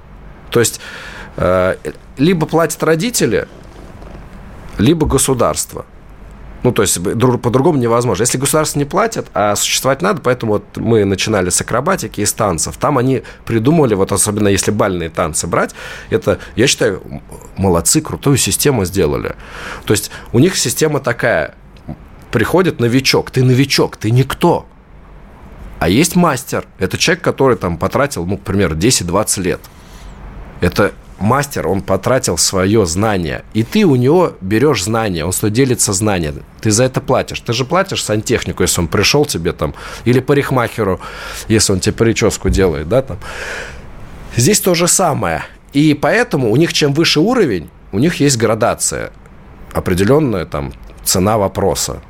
То 0.52 0.60
есть 0.60 0.80
либо 1.38 2.46
платят 2.48 2.82
родители, 2.84 3.48
либо 4.78 5.06
государство. 5.08 5.86
Ну, 6.64 6.72
то 6.72 6.82
есть 6.82 7.00
по-другому 7.04 7.78
невозможно. 7.78 8.24
Если 8.24 8.40
государство 8.40 8.80
не 8.80 8.86
платит, 8.86 9.28
а 9.36 9.56
существовать 9.56 10.02
надо, 10.02 10.22
поэтому 10.22 10.54
вот 10.54 10.78
мы 10.78 11.06
начинали 11.06 11.52
с 11.52 11.62
акробатики 11.62 12.22
и 12.22 12.26
с 12.26 12.34
танцев. 12.34 12.78
Там 12.78 12.98
они 12.98 13.22
придумали, 13.46 13.94
вот 13.94 14.12
особенно 14.12 14.48
если 14.48 14.72
бальные 14.72 15.12
танцы 15.12 15.46
брать, 15.46 15.76
это, 16.10 16.40
я 16.56 16.66
считаю, 16.66 17.04
молодцы, 17.56 18.02
крутую 18.02 18.38
систему 18.38 18.84
сделали. 18.86 19.36
То 19.86 19.94
есть 19.94 20.10
у 20.34 20.40
них 20.40 20.58
система 20.58 21.00
такая, 21.00 21.54
приходит 22.32 22.80
новичок, 22.80 23.30
ты 23.30 23.44
новичок, 23.44 23.98
ты 23.98 24.10
никто. 24.10 24.66
А 25.78 25.88
есть 25.88 26.16
мастер, 26.16 26.66
это 26.80 26.98
человек, 26.98 27.24
который 27.24 27.58
там 27.58 27.78
потратил, 27.78 28.26
ну, 28.26 28.38
к 28.38 28.42
примеру, 28.42 28.76
10-20 28.76 29.42
лет. 29.44 29.60
Это 30.62 30.94
мастер, 31.20 31.68
он 31.68 31.82
потратил 31.82 32.38
свое 32.38 32.86
знание, 32.86 33.44
и 33.54 33.64
ты 33.64 33.86
у 33.86 33.96
него 33.96 34.34
берешь 34.42 34.84
знания, 34.84 35.26
он 35.26 35.32
тобой 35.32 35.52
делится 35.52 35.94
знанием, 35.94 36.44
ты 36.62 36.72
за 36.72 36.84
это 36.84 37.02
платишь. 37.02 37.40
Ты 37.40 37.54
же 37.54 37.66
платишь 37.66 38.04
сантехнику, 38.04 38.64
если 38.64 38.82
он 38.82 38.88
пришел 38.88 39.26
тебе 39.26 39.54
там, 39.54 39.74
или 40.06 40.20
парикмахеру, 40.20 41.00
если 41.48 41.74
он 41.74 41.80
тебе 41.80 41.94
прическу 41.94 42.50
делает, 42.50 42.90
да, 42.90 43.02
там. 43.02 43.18
Здесь 44.36 44.60
то 44.60 44.74
же 44.76 44.88
самое. 44.88 45.44
И 45.74 45.94
поэтому 45.94 46.52
у 46.52 46.56
них 46.56 46.74
чем 46.74 46.94
выше 46.94 47.20
уровень, 47.20 47.70
у 47.92 48.00
них 48.00 48.20
есть 48.20 48.38
градация, 48.38 49.12
определенная 49.74 50.46
там 50.46 50.74
цена 51.04 51.38
вопроса. 51.38 52.02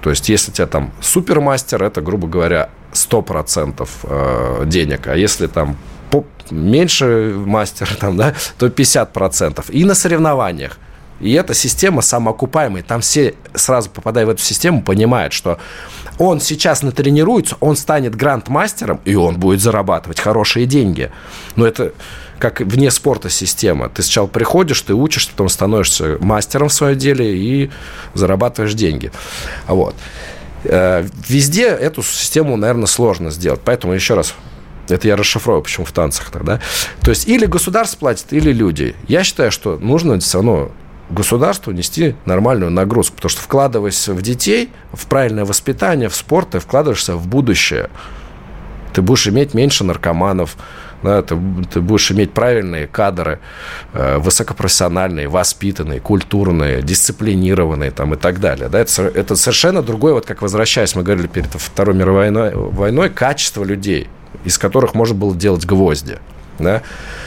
То 0.00 0.10
есть, 0.10 0.28
если 0.28 0.50
у 0.50 0.54
тебя 0.54 0.66
там 0.66 0.92
супермастер, 1.00 1.82
это, 1.82 2.00
грубо 2.00 2.28
говоря, 2.28 2.70
100% 2.92 3.88
э, 4.02 4.62
денег. 4.66 5.06
А 5.08 5.16
если 5.16 5.46
там 5.46 5.76
меньше 6.50 7.34
мастер, 7.36 7.88
там, 8.00 8.16
да, 8.16 8.34
то 8.58 8.66
50%. 8.66 9.70
И 9.70 9.84
на 9.84 9.94
соревнованиях. 9.94 10.78
И 11.20 11.32
эта 11.32 11.52
система 11.52 12.00
самоокупаемая. 12.00 12.82
Там 12.82 13.00
все, 13.00 13.34
сразу 13.54 13.90
попадая 13.90 14.24
в 14.26 14.30
эту 14.30 14.42
систему, 14.42 14.82
понимают, 14.82 15.32
что 15.32 15.58
он 16.18 16.40
сейчас 16.40 16.82
натренируется, 16.82 17.56
он 17.60 17.76
станет 17.76 18.14
гранд-мастером, 18.14 19.00
и 19.04 19.14
он 19.14 19.38
будет 19.38 19.60
зарабатывать 19.60 20.20
хорошие 20.20 20.66
деньги. 20.66 21.10
Но 21.56 21.66
это 21.66 21.92
как 22.38 22.60
вне 22.60 22.90
спорта 22.90 23.30
система. 23.30 23.88
Ты 23.88 24.02
сначала 24.02 24.28
приходишь, 24.28 24.80
ты 24.82 24.94
учишься, 24.94 25.30
потом 25.32 25.48
становишься 25.48 26.18
мастером 26.20 26.68
в 26.68 26.72
своем 26.72 26.96
деле 26.96 27.36
и 27.36 27.70
зарабатываешь 28.14 28.74
деньги. 28.74 29.10
Вот. 29.66 29.96
Э, 30.64 31.04
везде 31.28 31.66
эту 31.66 32.02
систему, 32.02 32.56
наверное, 32.56 32.86
сложно 32.86 33.30
сделать. 33.30 33.60
Поэтому 33.64 33.92
еще 33.92 34.14
раз 34.14 34.34
это 34.88 35.08
я 35.08 35.16
расшифрую, 35.16 35.62
почему 35.62 35.86
в 35.86 35.92
танцах 35.92 36.30
тогда. 36.30 36.60
То 37.02 37.10
есть 37.10 37.28
или 37.28 37.46
государство 37.46 37.98
платит, 37.98 38.32
или 38.32 38.52
люди. 38.52 38.94
Я 39.06 39.24
считаю, 39.24 39.50
что 39.50 39.78
нужно 39.78 40.18
все 40.20 40.38
равно 40.38 40.70
государству 41.10 41.72
нести 41.72 42.16
нормальную 42.26 42.70
нагрузку, 42.70 43.16
потому 43.16 43.30
что 43.30 43.40
вкладываясь 43.40 44.08
в 44.08 44.20
детей, 44.22 44.70
в 44.92 45.06
правильное 45.06 45.44
воспитание, 45.44 46.08
в 46.08 46.14
спорт, 46.14 46.50
ты 46.50 46.60
вкладываешься 46.60 47.14
в 47.14 47.26
будущее. 47.26 47.90
Ты 48.92 49.02
будешь 49.02 49.26
иметь 49.28 49.54
меньше 49.54 49.84
наркоманов, 49.84 50.56
да, 51.02 51.22
ты, 51.22 51.38
ты 51.72 51.80
будешь 51.80 52.10
иметь 52.10 52.32
правильные 52.32 52.86
кадры, 52.86 53.38
э, 53.92 54.18
высокопрофессиональные, 54.18 55.28
воспитанные, 55.28 56.00
культурные, 56.00 56.82
дисциплинированные 56.82 57.90
там, 57.90 58.14
и 58.14 58.16
так 58.16 58.40
далее. 58.40 58.68
Да, 58.68 58.80
это, 58.80 59.02
это 59.02 59.36
совершенно 59.36 59.82
другое, 59.82 60.14
вот 60.14 60.26
как 60.26 60.42
возвращаясь, 60.42 60.94
мы 60.94 61.02
говорили 61.02 61.28
перед 61.28 61.52
Второй 61.52 61.94
мировой 61.94 62.30
войной, 62.30 62.52
войной 62.54 63.10
качество 63.10 63.62
людей, 63.62 64.08
из 64.44 64.58
которых 64.58 64.94
можно 64.94 65.14
было 65.14 65.34
делать 65.34 65.64
гвозди. 65.64 66.18
Да? 66.58 66.82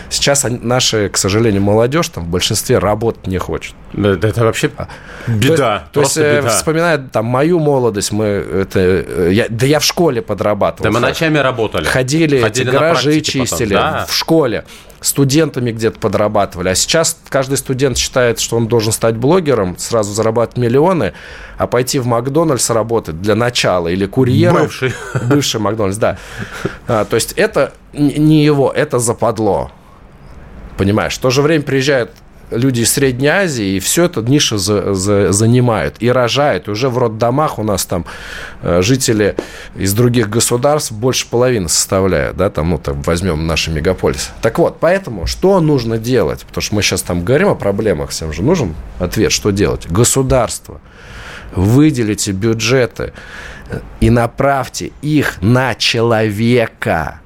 Сейчас 0.09 0.45
наши, 0.49 1.07
к 1.07 1.17
сожалению, 1.17 1.61
молодежь 1.61 2.09
там 2.09 2.25
в 2.25 2.27
большинстве 2.27 2.79
работать 2.79 3.27
не 3.27 3.37
хочет. 3.37 3.75
Это, 3.93 4.27
это 4.27 4.43
вообще 4.43 4.69
а, 4.75 4.87
беда. 5.25 5.87
То, 5.93 5.93
то 5.93 6.01
есть, 6.01 6.17
э, 6.17 6.41
беда. 6.41 6.49
вспоминая 6.49 6.97
там 6.97 7.25
мою 7.25 7.59
молодость, 7.59 8.11
мы 8.11 8.25
это, 8.25 8.79
э, 8.79 9.29
я, 9.31 9.45
да 9.49 9.65
я 9.65 9.79
в 9.79 9.85
школе 9.85 10.21
подрабатывал. 10.21 10.83
Да 10.83 10.91
мы 10.91 10.99
ночами 10.99 11.37
работали. 11.37 11.85
Ходили, 11.85 12.41
Ходили 12.41 12.67
эти 12.67 12.75
гаражи 12.75 13.21
чистили 13.21 13.73
да. 13.73 14.05
в 14.05 14.13
школе 14.13 14.65
студентами 15.01 15.71
где-то 15.71 15.99
подрабатывали. 15.99 16.69
А 16.69 16.75
сейчас 16.75 17.17
каждый 17.27 17.57
студент 17.57 17.97
считает, 17.97 18.39
что 18.39 18.55
он 18.55 18.67
должен 18.67 18.93
стать 18.93 19.17
блогером, 19.17 19.77
сразу 19.77 20.13
зарабатывать 20.13 20.57
миллионы, 20.57 21.13
а 21.57 21.67
пойти 21.67 21.99
в 21.99 22.05
Макдональдс 22.05 22.69
работать 22.69 23.19
для 23.19 23.35
начала 23.35 23.87
или 23.87 24.05
курьером. 24.05 24.63
Бывший. 24.63 24.93
Бывший 25.27 25.59
Макдональдс, 25.59 25.97
да. 25.97 26.17
А, 26.87 27.05
то 27.05 27.15
есть 27.15 27.33
это 27.33 27.73
не 27.93 28.45
его, 28.45 28.71
это 28.71 28.99
западло. 28.99 29.71
Понимаешь? 30.77 31.15
В 31.15 31.19
то 31.19 31.31
же 31.31 31.41
время 31.41 31.63
приезжают 31.63 32.11
люди 32.51 32.81
из 32.81 32.91
Средней 32.91 33.27
Азии, 33.27 33.75
и 33.75 33.79
все 33.79 34.05
это 34.05 34.21
ниша 34.21 34.57
за, 34.57 34.93
за, 34.93 35.31
занимают 35.31 35.95
и 35.99 36.09
рожают. 36.09 36.67
И 36.67 36.71
уже 36.71 36.89
в 36.89 36.97
роддомах 36.97 37.59
у 37.59 37.63
нас 37.63 37.85
там 37.85 38.05
э, 38.61 38.81
жители 38.81 39.35
из 39.75 39.93
других 39.93 40.29
государств 40.29 40.91
больше 40.91 41.27
половины 41.27 41.69
составляют, 41.69 42.37
да, 42.37 42.49
там, 42.49 42.71
ну, 42.71 42.77
там, 42.77 43.01
возьмем 43.01 43.47
наши 43.47 43.71
мегаполисы. 43.71 44.29
Так 44.41 44.59
вот, 44.59 44.79
поэтому 44.79 45.27
что 45.27 45.59
нужно 45.59 45.97
делать? 45.97 46.41
Потому 46.41 46.61
что 46.61 46.75
мы 46.75 46.81
сейчас 46.81 47.01
там 47.01 47.23
говорим 47.23 47.49
о 47.49 47.55
проблемах, 47.55 48.09
всем 48.11 48.33
же 48.33 48.43
нужен 48.43 48.75
ответ, 48.99 49.31
что 49.31 49.51
делать? 49.51 49.87
Государство, 49.89 50.81
выделите 51.55 52.31
бюджеты 52.31 53.13
э, 53.69 53.79
и 53.99 54.09
направьте 54.09 54.91
их 55.01 55.41
на 55.41 55.75
человека 55.75 57.21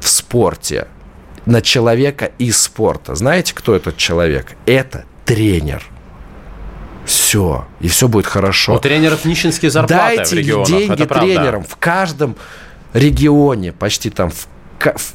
в 0.00 0.08
спорте– 0.08 0.88
на 1.46 1.60
человека 1.60 2.30
из 2.38 2.58
спорта. 2.60 3.14
Знаете, 3.14 3.54
кто 3.54 3.74
этот 3.74 3.96
человек? 3.96 4.56
Это 4.66 5.04
тренер. 5.24 5.84
Все. 7.04 7.66
И 7.80 7.88
все 7.88 8.08
будет 8.08 8.26
хорошо. 8.26 8.74
У 8.74 8.78
тренеров 8.78 9.24
нищенские 9.24 9.70
зарплаты 9.70 10.16
Дайте 10.16 10.34
в 10.36 10.38
регионах. 10.38 10.68
деньги 10.68 11.02
Это 11.02 11.14
тренерам. 11.14 11.62
Правда. 11.62 11.68
В 11.68 11.76
каждом 11.76 12.36
регионе, 12.94 13.72
почти 13.72 14.08
там 14.08 14.30
в, 14.30 14.46
в, 14.78 15.12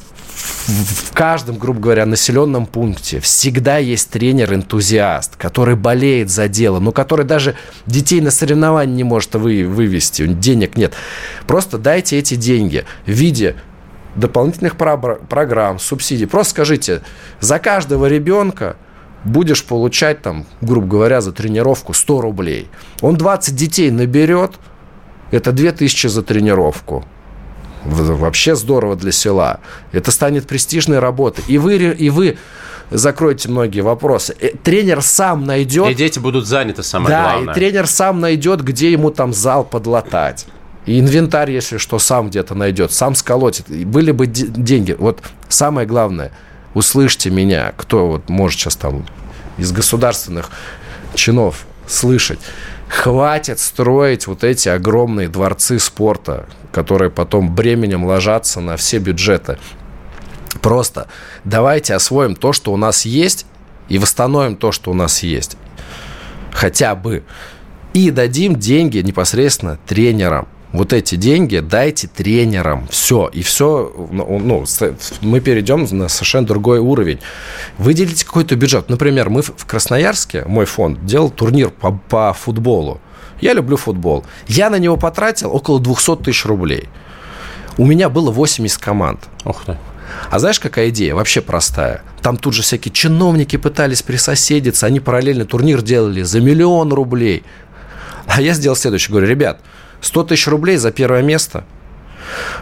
в 1.08 1.12
каждом, 1.12 1.58
грубо 1.58 1.80
говоря, 1.80 2.06
населенном 2.06 2.66
пункте 2.66 3.18
всегда 3.20 3.78
есть 3.78 4.10
тренер-энтузиаст, 4.10 5.36
который 5.36 5.74
болеет 5.74 6.30
за 6.30 6.46
дело, 6.46 6.78
но 6.78 6.92
который 6.92 7.26
даже 7.26 7.56
детей 7.86 8.20
на 8.20 8.30
соревнования 8.30 8.94
не 8.94 9.04
может 9.04 9.34
вы, 9.34 9.64
вывести, 9.66 10.26
денег 10.26 10.76
нет. 10.76 10.94
Просто 11.46 11.78
дайте 11.78 12.18
эти 12.18 12.36
деньги 12.36 12.84
в 13.06 13.10
виде 13.10 13.56
дополнительных 14.16 14.76
программ, 14.76 15.78
субсидий. 15.78 16.26
Просто 16.26 16.50
скажите, 16.52 17.02
за 17.40 17.58
каждого 17.58 18.06
ребенка 18.06 18.76
будешь 19.24 19.64
получать, 19.64 20.22
там, 20.22 20.46
грубо 20.60 20.86
говоря, 20.86 21.20
за 21.20 21.32
тренировку 21.32 21.92
100 21.92 22.20
рублей. 22.20 22.68
Он 23.00 23.16
20 23.16 23.54
детей 23.54 23.90
наберет, 23.90 24.52
это 25.30 25.52
2000 25.52 26.06
за 26.08 26.22
тренировку. 26.22 27.04
Вообще 27.84 28.56
здорово 28.56 28.96
для 28.96 29.12
села. 29.12 29.60
Это 29.92 30.10
станет 30.10 30.46
престижной 30.46 30.98
работой. 30.98 31.44
И 31.48 31.56
вы, 31.56 31.76
и 31.76 32.10
вы 32.10 32.36
закроете 32.90 33.48
многие 33.48 33.80
вопросы. 33.80 34.36
Э, 34.38 34.50
тренер 34.62 35.00
сам 35.02 35.44
найдет... 35.44 35.88
И 35.90 35.94
дети 35.94 36.18
будут 36.18 36.46
заняты, 36.46 36.82
самое 36.82 37.10
да, 37.10 37.22
главное. 37.22 37.46
Да, 37.46 37.52
и 37.52 37.54
тренер 37.54 37.86
сам 37.86 38.20
найдет, 38.20 38.62
где 38.62 38.92
ему 38.92 39.10
там 39.10 39.32
зал 39.32 39.64
подлатать. 39.64 40.46
И 40.86 40.98
инвентарь, 40.98 41.50
если 41.50 41.76
что, 41.76 41.98
сам 41.98 42.30
где-то 42.30 42.54
найдет, 42.54 42.92
сам 42.92 43.14
сколотит. 43.14 43.70
И 43.70 43.84
были 43.84 44.12
бы 44.12 44.26
деньги. 44.26 44.96
Вот 44.98 45.20
самое 45.48 45.86
главное, 45.86 46.32
услышьте 46.74 47.30
меня, 47.30 47.72
кто 47.76 48.06
вот 48.06 48.28
может 48.28 48.58
сейчас 48.58 48.76
там 48.76 49.06
из 49.58 49.72
государственных 49.72 50.50
чинов 51.14 51.66
слышать. 51.86 52.40
Хватит 52.88 53.60
строить 53.60 54.26
вот 54.26 54.42
эти 54.42 54.68
огромные 54.68 55.28
дворцы 55.28 55.78
спорта, 55.78 56.46
которые 56.72 57.10
потом 57.10 57.54
бременем 57.54 58.04
ложатся 58.04 58.60
на 58.60 58.76
все 58.76 58.98
бюджеты. 58.98 59.58
Просто 60.60 61.06
давайте 61.44 61.94
освоим 61.94 62.34
то, 62.34 62.52
что 62.52 62.72
у 62.72 62.76
нас 62.76 63.04
есть, 63.04 63.46
и 63.88 63.98
восстановим 63.98 64.56
то, 64.56 64.72
что 64.72 64.90
у 64.90 64.94
нас 64.94 65.22
есть. 65.22 65.56
Хотя 66.52 66.94
бы. 66.94 67.22
И 67.92 68.10
дадим 68.10 68.56
деньги 68.56 68.98
непосредственно 68.98 69.78
тренерам 69.86 70.46
вот 70.72 70.92
эти 70.92 71.16
деньги 71.16 71.58
дайте 71.58 72.06
тренерам. 72.06 72.86
Все. 72.88 73.28
И 73.32 73.42
все, 73.42 73.92
ну, 74.10 74.38
ну 74.38 74.64
мы 75.20 75.40
перейдем 75.40 75.86
на 75.90 76.08
совершенно 76.08 76.46
другой 76.46 76.78
уровень. 76.78 77.18
Выделите 77.78 78.24
какой-то 78.24 78.56
бюджет. 78.56 78.88
Например, 78.88 79.30
мы 79.30 79.42
в 79.42 79.66
Красноярске, 79.66 80.44
мой 80.46 80.66
фонд, 80.66 81.04
делал 81.04 81.30
турнир 81.30 81.70
по, 81.70 81.92
по 81.92 82.32
футболу. 82.32 83.00
Я 83.40 83.54
люблю 83.54 83.76
футбол. 83.76 84.24
Я 84.46 84.70
на 84.70 84.78
него 84.78 84.96
потратил 84.96 85.54
около 85.54 85.80
200 85.80 86.16
тысяч 86.16 86.44
рублей. 86.44 86.88
У 87.76 87.86
меня 87.86 88.08
было 88.08 88.30
80 88.30 88.78
команд. 88.78 89.20
Ох 89.44 89.64
ты. 89.64 89.76
А 90.30 90.38
знаешь, 90.38 90.60
какая 90.60 90.90
идея? 90.90 91.14
Вообще 91.14 91.40
простая. 91.40 92.02
Там 92.20 92.36
тут 92.36 92.54
же 92.54 92.62
всякие 92.62 92.92
чиновники 92.92 93.56
пытались 93.56 94.02
присоседиться, 94.02 94.86
они 94.86 95.00
параллельно 95.00 95.46
турнир 95.46 95.82
делали 95.82 96.22
за 96.22 96.40
миллион 96.40 96.92
рублей. 96.92 97.44
А 98.26 98.42
я 98.42 98.54
сделал 98.54 98.76
следующее. 98.76 99.10
Говорю, 99.10 99.28
ребят, 99.28 99.60
100 100.00 100.24
тысяч 100.24 100.46
рублей 100.48 100.76
за 100.76 100.90
первое 100.90 101.22
место. 101.22 101.64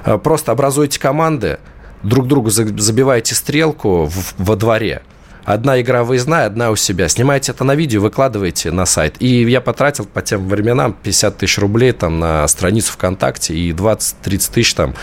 Э, 0.04 0.18
просто 0.18 0.52
образуйте 0.52 0.98
команды, 1.00 1.58
друг 2.02 2.26
другу 2.26 2.50
забивайте 2.50 3.34
стрелку 3.34 4.10
во 4.38 4.56
дворе– 4.56 5.02
Одна 5.48 5.80
игра 5.80 6.04
выездная, 6.04 6.44
одна 6.44 6.70
у 6.70 6.76
себя. 6.76 7.08
Снимайте 7.08 7.52
это 7.52 7.64
на 7.64 7.74
видео, 7.74 8.02
выкладывайте 8.02 8.70
на 8.70 8.84
сайт. 8.84 9.14
И 9.18 9.44
я 9.44 9.62
потратил 9.62 10.04
по 10.04 10.20
тем 10.20 10.46
временам 10.46 10.92
50 10.92 11.38
тысяч 11.38 11.56
рублей 11.56 11.92
там 11.92 12.18
на 12.18 12.46
страницу 12.48 12.92
ВКонтакте 12.92 13.54
и 13.54 13.72
20-30 13.72 14.52
тысяч 14.52 14.74
там 14.74 14.94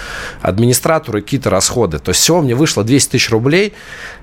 администратору 0.44 1.18
и 1.18 1.22
какие-то 1.24 1.50
расходы. 1.50 1.98
То 1.98 2.10
есть 2.10 2.22
всего 2.22 2.44
мне 2.44 2.54
вышло 2.54 2.84
200 2.84 3.10
тысяч 3.10 3.32
рублей 3.32 3.74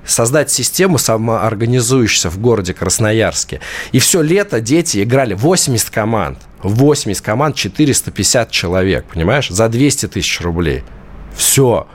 создать 0.06 0.48
систему 0.48 0.96
самоорганизующуюся 0.96 2.30
в 2.30 2.38
городе 2.38 2.72
Красноярске. 2.72 3.58
И 3.90 3.98
все 3.98 4.22
лето 4.22 4.60
дети 4.60 5.02
играли 5.02 5.34
80 5.34 5.90
команд. 5.90 6.38
80 6.62 7.20
команд, 7.20 7.56
450 7.56 8.48
человек, 8.52 9.06
понимаешь? 9.12 9.48
За 9.48 9.68
200 9.68 10.06
тысяч 10.06 10.40
рублей. 10.40 10.84
Все. 11.34 11.88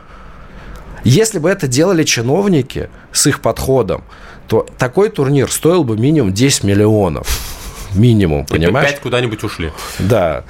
Если 1.09 1.39
бы 1.39 1.49
это 1.49 1.69
делали 1.69 2.03
чиновники 2.03 2.89
с 3.13 3.27
их 3.27 3.39
подходом, 3.39 4.03
то 4.49 4.67
такой 4.77 5.07
турнир 5.07 5.49
стоил 5.49 5.85
бы 5.85 5.95
минимум 5.95 6.33
10 6.33 6.65
миллионов. 6.65 7.56
Минимум, 7.97 8.45
понимаешь? 8.45 8.89
Опять 8.89 9.01
куда-нибудь 9.01 9.43
ушли. 9.43 9.71
Да, 9.99 10.43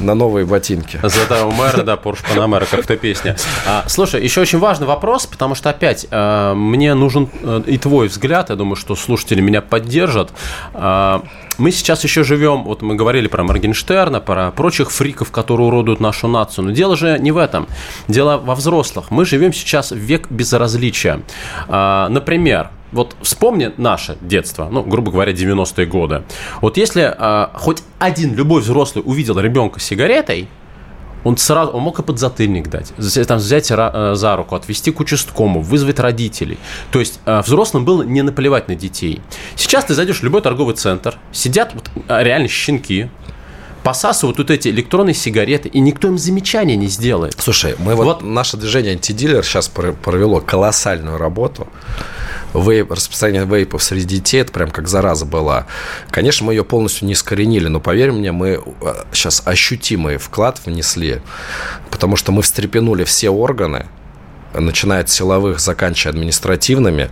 на 0.00 0.14
новые 0.14 0.46
ботинки. 0.46 0.98
За 1.02 1.46
мэра, 1.46 1.82
да, 1.82 1.96
Порш 1.96 2.20
Панамера, 2.22 2.66
как 2.66 2.86
то 2.86 2.96
песня. 2.96 3.36
А, 3.66 3.84
слушай, 3.86 4.22
еще 4.22 4.40
очень 4.40 4.58
важный 4.58 4.86
вопрос, 4.86 5.26
потому 5.26 5.54
что 5.54 5.70
опять 5.70 6.06
а, 6.10 6.54
мне 6.54 6.94
нужен 6.94 7.28
а, 7.42 7.62
и 7.66 7.78
твой 7.78 8.08
взгляд, 8.08 8.50
я 8.50 8.56
думаю, 8.56 8.76
что 8.76 8.96
слушатели 8.96 9.40
меня 9.40 9.60
поддержат. 9.60 10.32
А, 10.74 11.22
мы 11.58 11.72
сейчас 11.72 12.04
еще 12.04 12.22
живем, 12.22 12.62
вот 12.62 12.82
мы 12.82 12.94
говорили 12.94 13.26
про 13.26 13.42
Моргенштерна, 13.42 14.20
про 14.20 14.52
прочих 14.52 14.92
фриков, 14.92 15.32
которые 15.32 15.66
уродуют 15.66 16.00
нашу 16.00 16.28
нацию. 16.28 16.66
Но 16.66 16.70
дело 16.70 16.96
же 16.96 17.18
не 17.18 17.32
в 17.32 17.36
этом. 17.36 17.66
Дело 18.06 18.38
во 18.38 18.54
взрослых. 18.54 19.10
Мы 19.10 19.24
живем 19.24 19.52
сейчас 19.52 19.90
в 19.90 19.96
век 19.96 20.30
безразличия. 20.30 21.22
А, 21.66 22.08
например, 22.08 22.70
вот 22.92 23.16
вспомни 23.22 23.72
наше 23.76 24.16
детство, 24.20 24.68
ну, 24.70 24.82
грубо 24.82 25.10
говоря, 25.10 25.32
90-е 25.32 25.86
годы. 25.86 26.22
Вот 26.60 26.76
если 26.76 27.14
э, 27.16 27.48
хоть 27.54 27.82
один 27.98 28.34
любой 28.34 28.62
взрослый 28.62 29.02
увидел 29.06 29.38
ребенка 29.38 29.80
с 29.80 29.84
сигаретой, 29.84 30.48
он 31.24 31.36
сразу, 31.36 31.72
он 31.72 31.82
мог 31.82 31.98
и 31.98 32.02
подзатыльник 32.02 32.68
дать, 32.68 32.92
там, 33.26 33.38
взять 33.38 33.70
э, 33.70 34.12
за 34.14 34.36
руку, 34.36 34.54
отвести 34.54 34.90
к 34.92 35.00
участковому, 35.00 35.60
вызвать 35.60 35.98
родителей. 35.98 36.58
То 36.90 37.00
есть 37.00 37.20
э, 37.26 37.42
взрослым 37.44 37.84
было 37.84 38.02
не 38.02 38.22
наплевать 38.22 38.68
на 38.68 38.74
детей. 38.74 39.20
Сейчас 39.56 39.84
ты 39.84 39.94
зайдешь 39.94 40.20
в 40.20 40.22
любой 40.22 40.42
торговый 40.42 40.74
центр, 40.74 41.16
сидят 41.32 41.74
вот, 41.74 41.90
э, 42.08 42.22
реально 42.22 42.48
щенки, 42.48 43.10
посасывают 43.82 44.38
вот 44.38 44.50
эти 44.50 44.68
электронные 44.68 45.14
сигареты, 45.14 45.68
и 45.68 45.80
никто 45.80 46.08
им 46.08 46.18
замечания 46.18 46.76
не 46.76 46.88
сделает. 46.88 47.36
Слушай, 47.38 47.74
мы 47.78 47.94
вот, 47.94 48.04
вот 48.04 48.22
наше 48.22 48.56
движение 48.56 48.92
антидилер 48.92 49.44
сейчас 49.44 49.68
провело 49.68 50.40
колоссальную 50.40 51.16
работу 51.16 51.68
вейп, 52.54 52.92
распространение 52.92 53.46
вейпов 53.46 53.82
среди 53.82 54.16
детей, 54.16 54.40
это 54.40 54.52
прям 54.52 54.70
как 54.70 54.88
зараза 54.88 55.24
была. 55.24 55.66
Конечно, 56.10 56.46
мы 56.46 56.54
ее 56.54 56.64
полностью 56.64 57.06
не 57.06 57.12
искоренили, 57.12 57.68
но 57.68 57.80
поверь 57.80 58.12
мне, 58.12 58.32
мы 58.32 58.60
сейчас 59.12 59.42
э, 59.44 59.50
ощутимый 59.50 60.16
вклад 60.16 60.60
внесли, 60.64 61.20
потому 61.90 62.16
что 62.16 62.32
мы 62.32 62.42
встрепенули 62.42 63.04
все 63.04 63.30
органы, 63.30 63.86
начиная 64.54 65.02
от 65.02 65.10
силовых, 65.10 65.60
заканчивая 65.60 66.12
административными, 66.12 67.10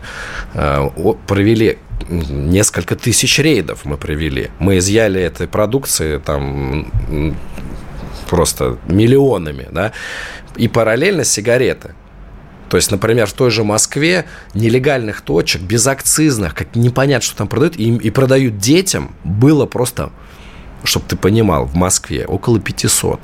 э, 0.55 0.89
провели 1.27 1.79
несколько 2.09 2.95
тысяч 2.95 3.39
рейдов 3.39 3.85
мы 3.85 3.97
провели. 3.97 4.51
Мы 4.59 4.79
изъяли 4.79 5.21
этой 5.21 5.49
продукции 5.49 6.19
там 6.19 6.87
просто 8.29 8.79
миллионами, 8.87 9.69
да, 9.71 9.93
и 10.57 10.69
параллельно 10.69 11.25
сигареты. 11.25 11.95
То 12.69 12.77
есть, 12.77 12.91
например, 12.91 13.27
в 13.27 13.33
той 13.33 13.51
же 13.51 13.65
Москве 13.65 14.27
нелегальных 14.55 15.21
точек, 15.21 15.63
безакцизных, 15.63 16.55
как 16.55 16.75
непонятно, 16.75 17.25
что 17.25 17.37
там 17.37 17.49
продают, 17.49 17.77
и, 17.77 17.95
и 17.95 18.11
продают 18.11 18.59
детям, 18.59 19.15
было 19.25 19.67
просто, 19.67 20.11
чтобы 20.85 21.07
ты 21.09 21.17
понимал, 21.17 21.65
в 21.65 21.75
Москве 21.75 22.27
около 22.27 22.61
500. 22.61 23.21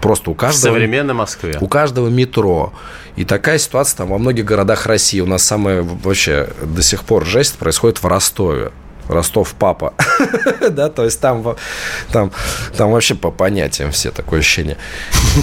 Просто 0.00 0.30
у 0.30 0.34
каждого... 0.34 0.72
В 0.72 0.74
современной 0.74 1.14
Москве. 1.14 1.56
У 1.60 1.68
каждого 1.68 2.08
метро. 2.08 2.72
И 3.16 3.24
такая 3.24 3.58
ситуация 3.58 3.98
там 3.98 4.08
во 4.08 4.18
многих 4.18 4.44
городах 4.44 4.86
России. 4.86 5.20
У 5.20 5.26
нас 5.26 5.42
самая 5.42 5.82
вообще 5.82 6.50
до 6.62 6.82
сих 6.82 7.02
пор 7.02 7.24
жесть 7.24 7.56
происходит 7.56 8.02
в 8.02 8.06
Ростове. 8.06 8.72
Ростов 9.08 9.54
папа, 9.58 9.94
да, 10.70 10.88
то 10.88 11.04
есть 11.04 11.20
там, 11.20 11.56
там, 12.10 12.32
там 12.76 12.90
вообще 12.90 13.14
по 13.14 13.30
понятиям 13.30 13.90
все 13.92 14.10
такое 14.10 14.40
ощущение. 14.40 14.76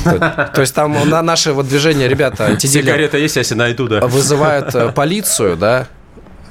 То, 0.03 0.51
то 0.53 0.61
есть 0.61 0.73
там 0.75 1.09
на 1.09 1.21
наше 1.21 1.53
вот 1.53 1.67
движение, 1.67 2.07
ребята, 2.07 2.45
антидилер... 2.45 2.83
Сигарета 2.83 3.17
есть, 3.17 3.33
себе 3.33 3.55
найду, 3.55 3.87
да. 3.87 4.01
Вызывают 4.01 4.73
э, 4.75 4.91
полицию, 4.91 5.57
да, 5.57 5.87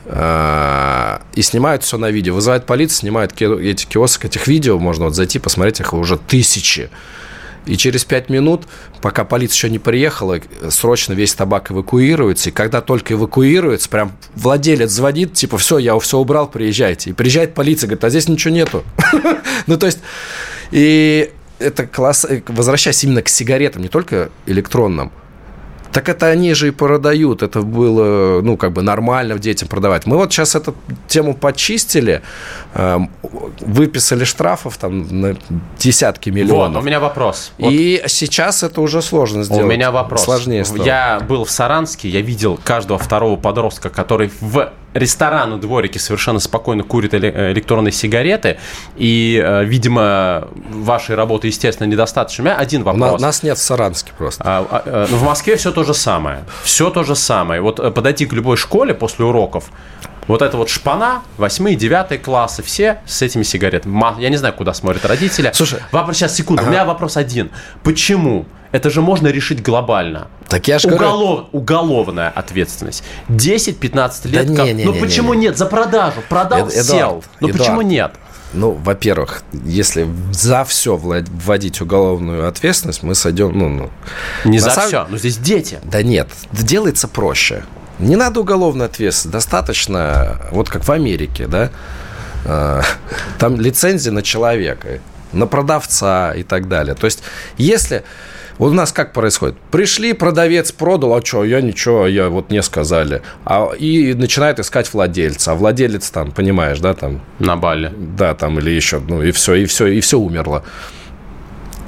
э, 0.07 1.18
и 1.35 1.42
снимают 1.42 1.83
все 1.83 1.98
на 1.98 2.11
видео. 2.11 2.35
Вызывают 2.35 2.66
полицию, 2.66 2.98
снимают 2.98 3.33
эти 3.40 3.87
киоск, 3.87 4.25
этих 4.25 4.46
видео, 4.46 4.79
можно 4.79 5.05
вот 5.05 5.14
зайти, 5.14 5.38
посмотреть, 5.38 5.81
их 5.81 5.92
уже 5.92 6.16
тысячи. 6.16 6.90
И 7.66 7.77
через 7.77 8.05
пять 8.05 8.29
минут, 8.29 8.62
пока 9.01 9.25
полиция 9.25 9.55
еще 9.55 9.70
не 9.70 9.79
приехала, 9.79 10.40
срочно 10.70 11.12
весь 11.12 11.35
табак 11.35 11.70
эвакуируется. 11.70 12.51
И 12.51 12.53
когда 12.53 12.81
только 12.81 13.14
эвакуируется, 13.14 13.88
прям 13.88 14.12
владелец 14.35 14.90
звонит, 14.90 15.35
типа, 15.35 15.59
все, 15.59 15.79
я 15.79 15.98
все 15.98 16.18
убрал, 16.18 16.48
приезжайте. 16.48 17.11
И 17.11 17.12
приезжает 17.12 17.55
полиция, 17.55 17.88
говорит, 17.88 18.05
а 18.05 18.11
здесь 18.11 18.29
ничего 18.29 18.55
нету. 18.55 18.85
Ну, 19.66 19.79
то 19.79 19.87
есть, 19.87 20.01
и 20.72 21.31
это 21.61 21.87
класс, 21.87 22.27
возвращаясь 22.48 23.05
именно 23.05 23.22
к 23.22 23.29
сигаретам, 23.29 23.83
не 23.83 23.88
только 23.88 24.31
электронным, 24.46 25.12
так 25.92 26.09
это 26.09 26.26
они 26.26 26.55
же 26.55 26.68
и 26.68 26.70
продают. 26.70 27.42
Это 27.42 27.61
было, 27.62 28.40
ну, 28.42 28.57
как 28.57 28.72
бы 28.72 28.83
нормально 28.83 29.38
детям 29.38 29.68
продавать. 29.68 30.07
Мы 30.07 30.16
вот 30.16 30.33
сейчас 30.33 30.55
эту 30.55 30.74
тему 31.07 31.35
почистили, 31.35 32.22
эм, 32.74 33.11
выписали 33.61 34.24
штрафов 34.24 34.78
там 34.78 35.20
на 35.20 35.37
десятки 35.78 36.31
миллионов. 36.31 36.76
Вот, 36.76 36.83
у 36.83 36.87
меня 36.87 37.00
вопрос. 37.00 37.52
И 37.59 38.00
вот. 38.02 38.11
сейчас 38.11 38.62
это 38.62 38.81
уже 38.81 39.02
сложно 39.02 39.44
сделать. 39.44 39.64
У 39.64 39.68
меня 39.68 39.90
вопрос. 39.90 40.24
Сложнее 40.24 40.64
стало. 40.64 40.85
Я 40.85 41.20
был 41.20 41.44
в 41.44 41.50
Саранске, 41.50 42.09
я 42.09 42.22
видел 42.22 42.59
каждого 42.62 42.98
второго 42.98 43.37
подростка, 43.37 43.90
который 43.90 44.31
в 44.40 44.72
ресторан 44.94 45.52
у 45.52 45.59
дворике 45.59 45.98
совершенно 45.98 46.40
спокойно 46.40 46.83
курит 46.83 47.14
э, 47.14 47.52
электронные 47.52 47.92
сигареты, 47.92 48.59
и, 48.96 49.42
э, 49.42 49.64
видимо, 49.64 50.48
вашей 50.70 51.14
работы, 51.14 51.48
естественно, 51.48 51.88
недостаточно. 51.88 52.42
У 52.42 52.44
меня 52.46 52.57
один 52.57 52.83
вопрос. 52.83 53.20
У 53.20 53.22
нас 53.22 53.42
нет 53.42 53.59
в 53.59 53.62
Саранске 53.62 54.12
просто. 54.16 54.42
А, 54.44 54.66
а, 54.70 54.83
а, 54.85 55.07
в 55.07 55.22
Москве 55.22 55.57
все 55.57 55.72
то 55.72 55.85
же 55.85 55.94
самое. 55.94 56.44
Все 56.62 56.90
то 56.90 57.05
же 57.05 57.16
самое. 57.16 57.61
Вот 57.61 57.76
подойти 57.94 58.26
к 58.26 58.33
любой 58.33 58.57
школе 58.57 58.94
после 58.94 59.24
уроков, 59.24 59.70
вот 60.33 60.40
это 60.40 60.57
вот 60.57 60.71
шпана, 60.71 61.23
8 61.37 61.77
9 61.77 62.23
классы, 62.23 62.62
все 62.62 63.03
с 63.07 63.21
этими 63.21 63.42
сигаретами. 63.42 64.21
Я 64.21 64.31
не 64.31 64.38
знаю, 64.38 64.55
куда 64.55 64.73
смотрят 64.73 65.05
родители. 65.05 65.51
Слушай. 65.55 65.81
Вопрос, 65.92 66.16
сейчас, 66.16 66.35
секунду, 66.35 66.62
ага. 66.62 66.68
у 66.68 66.73
меня 66.73 66.85
вопрос 66.87 67.18
один. 67.18 67.51
Почему? 67.83 68.47
Это 68.71 68.88
же 68.88 69.03
можно 69.03 69.29
решить 69.29 69.62
глобально. 69.62 70.29
Так 70.49 70.66
я 70.68 70.79
же 70.79 70.88
Уголов, 70.88 71.37
говорю... 71.37 71.49
Уголовная 71.53 72.31
ответственность. 72.31 73.05
10-15 73.29 74.29
лет. 74.29 74.47
Да 74.47 74.57
как... 74.57 74.66
не, 74.66 74.73
не, 74.73 74.85
ну 74.85 74.95
не, 74.95 75.01
почему 75.01 75.35
не, 75.35 75.42
нет? 75.42 75.59
За 75.59 75.66
продажу. 75.66 76.23
Продал, 76.31 76.68
Эд, 76.68 76.73
сел. 76.73 76.97
Эдуард, 76.97 77.25
ну 77.40 77.49
Эдуард. 77.49 77.59
почему 77.59 77.83
нет? 77.83 78.12
Ну, 78.55 78.71
во-первых, 78.73 79.42
если 79.64 80.09
за 80.33 80.64
все 80.64 80.97
вводить 80.97 81.83
уголовную 81.83 82.49
ответственность, 82.49 83.03
мы 83.03 83.14
сойдем, 83.14 83.59
ну, 83.59 83.68
ну 83.68 83.90
не 84.45 84.59
за 84.59 84.71
самом... 84.71 84.88
все, 84.88 85.07
но 85.09 85.18
здесь 85.18 85.37
дети. 85.37 85.79
Да 85.85 86.03
нет, 86.03 86.29
делается 86.53 87.09
проще. 87.09 87.64
Не 88.03 88.17
надо 88.17 88.41
уголовной 88.41 88.87
ответственности, 88.87 89.33
достаточно, 89.33 90.41
вот 90.51 90.69
как 90.69 90.85
в 90.85 90.91
Америке, 90.91 91.47
да, 91.47 91.71
а, 92.45 92.83
там 93.38 93.61
лицензия 93.61 94.12
на 94.12 94.23
человека, 94.23 95.01
на 95.33 95.47
продавца 95.47 96.35
и 96.35 96.43
так 96.43 96.69
далее. 96.69 96.97
То 96.97 97.05
есть, 97.05 97.23
если 97.59 98.03
вот 98.59 98.73
у 98.73 98.75
нас 98.75 98.93
как 98.93 99.12
происходит? 99.12 99.57
Пришли, 99.71 100.12
продавец 100.12 100.73
продал, 100.73 101.15
а 101.15 101.25
что, 101.25 101.45
я 101.45 101.61
ничего, 101.61 102.07
я 102.07 102.29
вот 102.29 102.51
не 102.51 102.62
сказали. 102.62 103.23
А, 103.45 103.71
и 103.73 104.15
начинает 104.15 104.59
искать 104.59 104.93
владельца. 104.93 105.53
А 105.53 105.55
владелец 105.55 106.11
там, 106.11 106.33
понимаешь, 106.33 106.81
да, 106.81 106.95
там... 106.95 107.23
На 107.38 107.57
бале. 107.57 107.93
Да, 107.97 108.35
там 108.35 108.59
или 108.59 108.71
еще, 108.71 109.01
ну 109.01 109.23
и 109.23 109.31
все, 109.31 109.55
и 109.55 109.65
все, 109.65 109.87
и 109.87 110.01
все 110.01 110.19
умерло. 110.19 110.65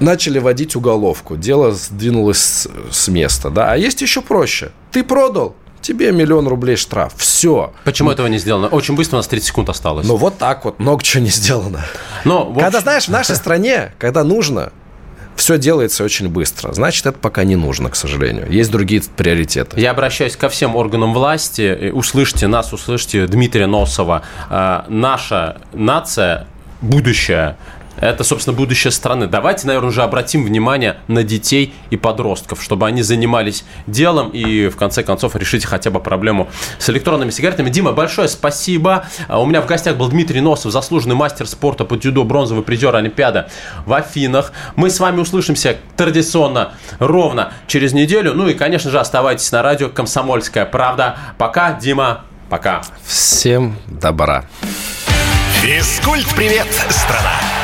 Начали 0.00 0.38
водить 0.38 0.74
уголовку. 0.74 1.36
Дело 1.36 1.72
сдвинулось 1.72 2.66
с 2.90 3.08
места, 3.08 3.50
да. 3.50 3.72
А 3.72 3.76
есть 3.76 4.00
еще 4.00 4.22
проще. 4.22 4.70
Ты 4.90 5.04
продал, 5.04 5.54
тебе 5.84 6.10
миллион 6.12 6.48
рублей 6.48 6.76
штраф. 6.76 7.12
Все. 7.16 7.72
Почему 7.84 8.08
ну, 8.08 8.14
этого 8.14 8.26
не 8.26 8.38
сделано? 8.38 8.68
Очень 8.68 8.96
быстро, 8.96 9.16
у 9.16 9.18
нас 9.18 9.28
30 9.28 9.46
секунд 9.46 9.68
осталось. 9.68 10.06
Ну, 10.06 10.16
вот 10.16 10.38
так 10.38 10.64
вот, 10.64 10.80
много 10.80 11.02
чего 11.02 11.22
не 11.22 11.30
сделано. 11.30 11.84
Но, 12.24 12.48
общем... 12.48 12.60
Когда, 12.60 12.80
знаешь, 12.80 13.04
в 13.04 13.10
нашей 13.10 13.36
стране, 13.36 13.92
когда 13.98 14.24
нужно, 14.24 14.72
все 15.36 15.58
делается 15.58 16.04
очень 16.04 16.28
быстро. 16.28 16.72
Значит, 16.72 17.06
это 17.06 17.18
пока 17.18 17.44
не 17.44 17.56
нужно, 17.56 17.90
к 17.90 17.96
сожалению. 17.96 18.50
Есть 18.50 18.70
другие 18.70 19.02
приоритеты. 19.16 19.80
Я 19.80 19.90
обращаюсь 19.90 20.36
ко 20.36 20.48
всем 20.48 20.74
органам 20.76 21.12
власти. 21.12 21.90
Услышьте 21.92 22.46
нас, 22.46 22.72
услышьте 22.72 23.26
Дмитрия 23.26 23.66
Носова. 23.66 24.22
А, 24.48 24.86
наша 24.88 25.58
нация 25.72 26.46
будущее 26.80 27.56
это, 28.04 28.22
собственно, 28.22 28.56
будущее 28.56 28.90
страны. 28.90 29.26
Давайте, 29.26 29.66
наверное, 29.66 29.88
уже 29.88 30.02
обратим 30.02 30.44
внимание 30.44 30.98
на 31.08 31.22
детей 31.22 31.74
и 31.90 31.96
подростков, 31.96 32.62
чтобы 32.62 32.86
они 32.86 33.02
занимались 33.02 33.64
делом 33.86 34.30
и, 34.30 34.68
в 34.68 34.76
конце 34.76 35.02
концов, 35.02 35.36
решить 35.36 35.64
хотя 35.64 35.90
бы 35.90 36.00
проблему 36.00 36.48
с 36.78 36.90
электронными 36.90 37.30
сигаретами. 37.30 37.70
Дима, 37.70 37.92
большое 37.92 38.28
спасибо. 38.28 39.06
А, 39.26 39.40
у 39.40 39.46
меня 39.46 39.62
в 39.62 39.66
гостях 39.66 39.96
был 39.96 40.08
Дмитрий 40.08 40.40
Носов, 40.40 40.72
заслуженный 40.72 41.14
мастер 41.14 41.46
спорта 41.46 41.84
по 41.84 41.96
дзюдо, 41.96 42.24
бронзовый 42.24 42.62
призер 42.62 42.94
Олимпиада 42.94 43.48
в 43.86 43.92
Афинах. 43.94 44.52
Мы 44.76 44.90
с 44.90 45.00
вами 45.00 45.20
услышимся 45.20 45.78
традиционно 45.96 46.74
ровно 46.98 47.52
через 47.66 47.94
неделю. 47.94 48.34
Ну 48.34 48.48
и, 48.48 48.54
конечно 48.54 48.90
же, 48.90 49.00
оставайтесь 49.00 49.50
на 49.50 49.62
радио 49.62 49.88
«Комсомольская 49.88 50.66
правда». 50.66 51.16
Пока, 51.38 51.72
Дима, 51.72 52.24
пока. 52.50 52.82
Всем 53.06 53.76
добра. 53.86 54.44
Физкульт-привет, 55.62 56.66
страна! 56.90 57.63